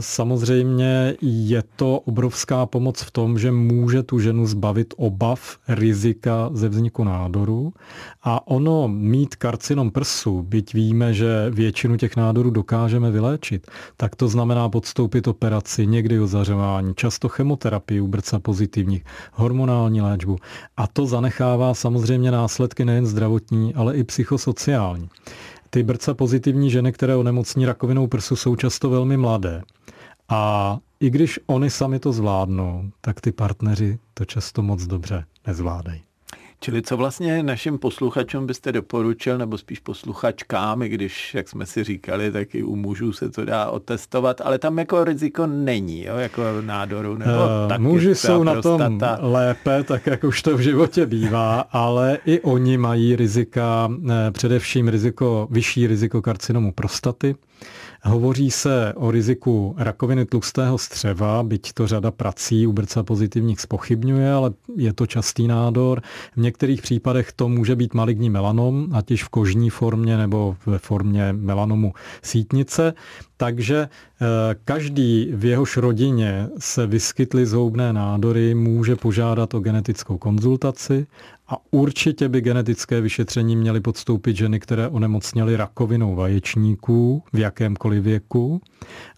samozřejmě 0.00 1.14
je 1.22 1.62
to 1.76 2.00
obrovská 2.00 2.66
pomoc 2.66 3.02
v 3.02 3.10
tom, 3.10 3.38
že 3.38 3.50
může 3.50 4.02
tu 4.02 4.18
ženu 4.18 4.46
zbavit 4.46 4.94
obav, 4.96 5.58
rizika 5.68 6.50
ze 6.52 6.68
vzniku 6.68 7.04
nádoru 7.04 7.72
a 8.22 8.46
ono 8.46 8.88
mít 8.88 9.34
karcinom 9.34 9.90
prsu, 9.90 10.42
byť 10.42 10.74
víme, 10.74 11.14
že 11.14 11.50
většinu 11.50 11.96
těch 11.96 12.16
nádorů 12.16 12.50
dokážeme 12.50 13.10
vyléčit, 13.10 13.70
tak 13.96 14.16
to 14.16 14.28
znamená 14.28 14.68
podstoupit 14.68 15.28
operaci, 15.28 15.86
někdy 15.86 16.20
ozařování, 16.20 16.94
často 16.94 17.28
chemoterapii 17.28 18.00
u 18.00 18.06
brca 18.06 18.38
pozitivních, 18.38 19.04
hormonální 19.32 20.00
léčbu. 20.00 20.36
A 20.76 20.86
to 20.86 21.06
zanechává 21.06 21.74
samozřejmě 21.74 22.30
následky 22.30 22.84
nejen 22.84 23.06
zdravotní, 23.06 23.74
ale 23.74 23.96
i 23.96 24.04
psychosociální. 24.04 25.08
Ty 25.74 25.82
brca 25.82 26.14
pozitivní 26.14 26.70
ženy, 26.70 26.92
které 26.92 27.16
onemocní 27.16 27.66
rakovinou 27.66 28.06
prsu, 28.06 28.36
jsou 28.36 28.56
často 28.56 28.90
velmi 28.90 29.16
mladé. 29.16 29.62
A 30.28 30.78
i 31.00 31.10
když 31.10 31.40
oni 31.46 31.70
sami 31.70 31.98
to 31.98 32.12
zvládnou, 32.12 32.90
tak 33.00 33.20
ty 33.20 33.32
partneři 33.32 33.98
to 34.14 34.24
často 34.24 34.62
moc 34.62 34.86
dobře 34.86 35.24
nezvládají. 35.46 36.02
Čili 36.64 36.82
co 36.82 36.96
vlastně 36.96 37.42
našim 37.42 37.78
posluchačům 37.78 38.46
byste 38.46 38.72
doporučil, 38.72 39.38
nebo 39.38 39.58
spíš 39.58 39.80
posluchačkám, 39.80 40.82
i 40.82 40.88
když, 40.88 41.34
jak 41.34 41.48
jsme 41.48 41.66
si 41.66 41.84
říkali, 41.84 42.30
tak 42.30 42.54
i 42.54 42.62
u 42.62 42.76
mužů 42.76 43.12
se 43.12 43.30
to 43.30 43.44
dá 43.44 43.70
otestovat, 43.70 44.40
ale 44.40 44.58
tam 44.58 44.78
jako 44.78 45.04
riziko 45.04 45.46
není, 45.46 46.04
jo, 46.04 46.16
jako 46.16 46.42
nádoru. 46.60 47.18
Nebo 47.18 47.32
uh, 47.32 47.68
taky 47.68 47.82
muži 47.82 48.14
jsou 48.14 48.42
na 48.42 48.62
tom 48.62 49.00
lépe, 49.20 49.82
tak 49.82 50.06
jak 50.06 50.24
už 50.24 50.42
to 50.42 50.56
v 50.56 50.60
životě 50.60 51.06
bývá, 51.06 51.60
ale 51.60 52.18
i 52.26 52.40
oni 52.40 52.78
mají 52.78 53.16
rizika, 53.16 53.90
eh, 54.10 54.30
především 54.30 54.88
riziko, 54.88 55.48
vyšší 55.50 55.86
riziko 55.86 56.22
karcinomu 56.22 56.72
prostaty, 56.72 57.34
Hovoří 58.06 58.50
se 58.50 58.92
o 58.96 59.10
riziku 59.10 59.74
rakoviny 59.78 60.24
tlustého 60.26 60.78
střeva, 60.78 61.42
byť 61.42 61.72
to 61.72 61.86
řada 61.86 62.10
prací 62.10 62.66
u 62.66 62.72
brca 62.72 63.02
pozitivních 63.02 63.60
spochybňuje, 63.60 64.32
ale 64.32 64.50
je 64.76 64.92
to 64.92 65.06
častý 65.06 65.46
nádor. 65.46 66.02
V 66.36 66.40
některých 66.40 66.82
případech 66.82 67.32
to 67.32 67.48
může 67.48 67.76
být 67.76 67.94
maligní 67.94 68.30
melanom, 68.30 68.88
ať 68.92 69.10
již 69.10 69.24
v 69.24 69.28
kožní 69.28 69.70
formě 69.70 70.16
nebo 70.16 70.56
ve 70.66 70.78
formě 70.78 71.32
melanomu 71.32 71.92
sítnice. 72.22 72.94
Takže 73.36 73.88
eh, 73.88 74.26
každý 74.64 75.32
v 75.34 75.44
jehož 75.44 75.76
rodině 75.76 76.48
se 76.58 76.86
vyskytly 76.86 77.46
zhoubné 77.46 77.92
nádory, 77.92 78.54
může 78.54 78.96
požádat 78.96 79.54
o 79.54 79.60
genetickou 79.60 80.18
konzultaci 80.18 81.06
a 81.48 81.56
určitě 81.70 82.28
by 82.28 82.40
genetické 82.40 83.00
vyšetření 83.00 83.56
měly 83.56 83.80
podstoupit 83.80 84.36
ženy, 84.36 84.60
které 84.60 84.88
onemocněly 84.88 85.56
rakovinou 85.56 86.14
vaječníků 86.14 87.22
v 87.32 87.38
jakémkoliv 87.38 88.02
věku 88.02 88.60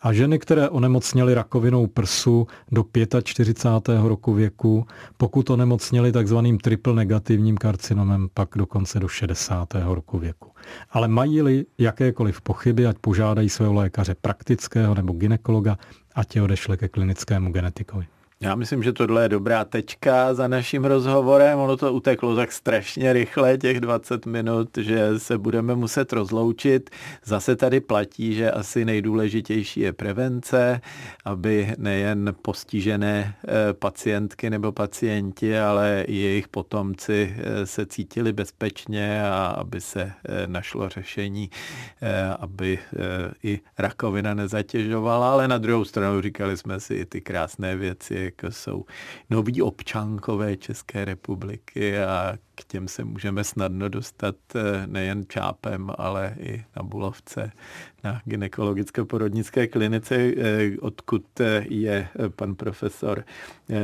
a 0.02 0.12
ženy, 0.12 0.38
které 0.38 0.68
onemocněly 0.68 1.34
rakovinou 1.34 1.86
prsu 1.86 2.46
do 2.72 2.84
45. 3.22 4.00
roku 4.02 4.34
věku, 4.34 4.86
pokud 5.16 5.50
onemocněly 5.50 6.12
takzvaným 6.12 6.58
triple 6.58 6.94
negativním 6.94 7.56
karcinomem, 7.56 8.28
pak 8.34 8.48
dokonce 8.56 9.00
do 9.00 9.08
60. 9.08 9.68
roku 9.84 10.18
věku. 10.18 10.50
Ale 10.90 11.08
mají-li 11.08 11.66
jakékoliv 11.78 12.40
pochyby, 12.40 12.86
ať 12.86 12.98
požádají 12.98 13.48
svého 13.48 13.72
lékaře 13.72 14.05
praktického 14.14 14.94
nebo 14.94 15.12
ginekologa, 15.12 15.78
ať 16.14 16.36
je 16.36 16.42
odešle 16.42 16.76
ke 16.76 16.88
klinickému 16.88 17.50
genetikovi. 17.52 18.06
Já 18.40 18.54
myslím, 18.54 18.82
že 18.82 18.92
tohle 18.92 19.22
je 19.22 19.28
dobrá 19.28 19.64
tečka 19.64 20.34
za 20.34 20.48
naším 20.48 20.84
rozhovorem. 20.84 21.58
Ono 21.58 21.76
to 21.76 21.92
uteklo 21.92 22.36
tak 22.36 22.52
strašně 22.52 23.12
rychle, 23.12 23.58
těch 23.58 23.80
20 23.80 24.26
minut, 24.26 24.68
že 24.78 25.18
se 25.18 25.38
budeme 25.38 25.74
muset 25.74 26.12
rozloučit. 26.12 26.90
Zase 27.24 27.56
tady 27.56 27.80
platí, 27.80 28.34
že 28.34 28.50
asi 28.50 28.84
nejdůležitější 28.84 29.80
je 29.80 29.92
prevence, 29.92 30.80
aby 31.24 31.74
nejen 31.78 32.34
postižené 32.42 33.34
eh, 33.44 33.72
pacientky 33.72 34.50
nebo 34.50 34.72
pacienti, 34.72 35.58
ale 35.58 36.04
i 36.06 36.16
jejich 36.16 36.48
potomci 36.48 37.36
eh, 37.38 37.66
se 37.66 37.86
cítili 37.86 38.32
bezpečně 38.32 39.22
a 39.22 39.46
aby 39.46 39.80
se 39.80 40.02
eh, 40.02 40.46
našlo 40.46 40.88
řešení, 40.88 41.50
aby 42.38 42.78
i 43.42 43.60
rakovina 43.78 44.34
nezatěžovala, 44.34 45.32
ale 45.32 45.48
na 45.48 45.58
druhou 45.58 45.84
stranu 45.84 46.20
říkali 46.20 46.56
jsme 46.56 46.80
si 46.80 46.94
i 46.94 47.04
ty 47.04 47.20
krásné 47.20 47.76
věci, 47.76 48.25
jako 48.26 48.50
jsou 48.50 48.84
noví 49.30 49.62
občankové 49.62 50.56
České 50.56 51.04
republiky 51.04 51.98
a 52.02 52.38
k 52.54 52.64
těm 52.64 52.88
se 52.88 53.04
můžeme 53.04 53.44
snadno 53.44 53.88
dostat 53.88 54.36
eh, 54.54 54.86
nejen 54.86 55.24
čápem, 55.28 55.90
ale 55.98 56.36
i 56.38 56.64
na 56.76 56.82
Bulovce, 56.82 57.52
na 58.06 58.20
gynekologické 58.24 59.04
porodnické 59.04 59.66
klinice, 59.66 60.14
eh, 60.16 60.78
odkud 60.80 61.40
eh, 61.40 61.66
je 61.68 62.08
pan 62.36 62.54
profesor 62.54 63.24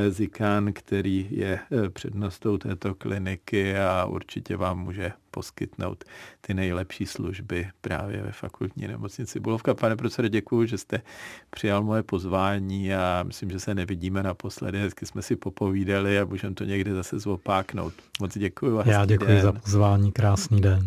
Zikán, 0.09 0.73
který 0.73 1.27
je 1.31 1.59
přednostou 1.93 2.57
této 2.57 2.95
kliniky 2.95 3.77
a 3.77 4.05
určitě 4.05 4.57
vám 4.57 4.79
může 4.79 5.11
poskytnout 5.33 6.03
ty 6.41 6.53
nejlepší 6.53 7.05
služby 7.05 7.67
právě 7.81 8.21
ve 8.23 8.31
fakultní 8.31 8.87
nemocnici 8.87 9.39
Bulovka. 9.39 9.73
Pane 9.73 9.95
profesore, 9.95 10.29
děkuji, 10.29 10.67
že 10.67 10.77
jste 10.77 11.01
přijal 11.49 11.83
moje 11.83 12.03
pozvání 12.03 12.93
a 12.93 13.23
myslím, 13.23 13.49
že 13.49 13.59
se 13.59 13.75
nevidíme 13.75 14.23
naposledy. 14.23 14.79
Hezky 14.79 15.05
jsme 15.05 15.21
si 15.21 15.35
popovídali 15.35 16.19
a 16.19 16.25
můžeme 16.25 16.55
to 16.55 16.63
někdy 16.63 16.91
zase 16.93 17.19
zopáknout. 17.19 17.93
Moc 18.21 18.37
děkuji. 18.37 18.81
Já 18.85 19.05
děkuji 19.05 19.27
den. 19.27 19.41
za 19.41 19.51
pozvání. 19.51 20.11
Krásný 20.11 20.61
den. 20.61 20.79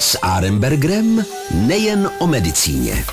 S 0.00 0.18
Arembergrem 0.22 1.24
nejen 1.50 2.10
o 2.18 2.26
medicíně. 2.26 3.04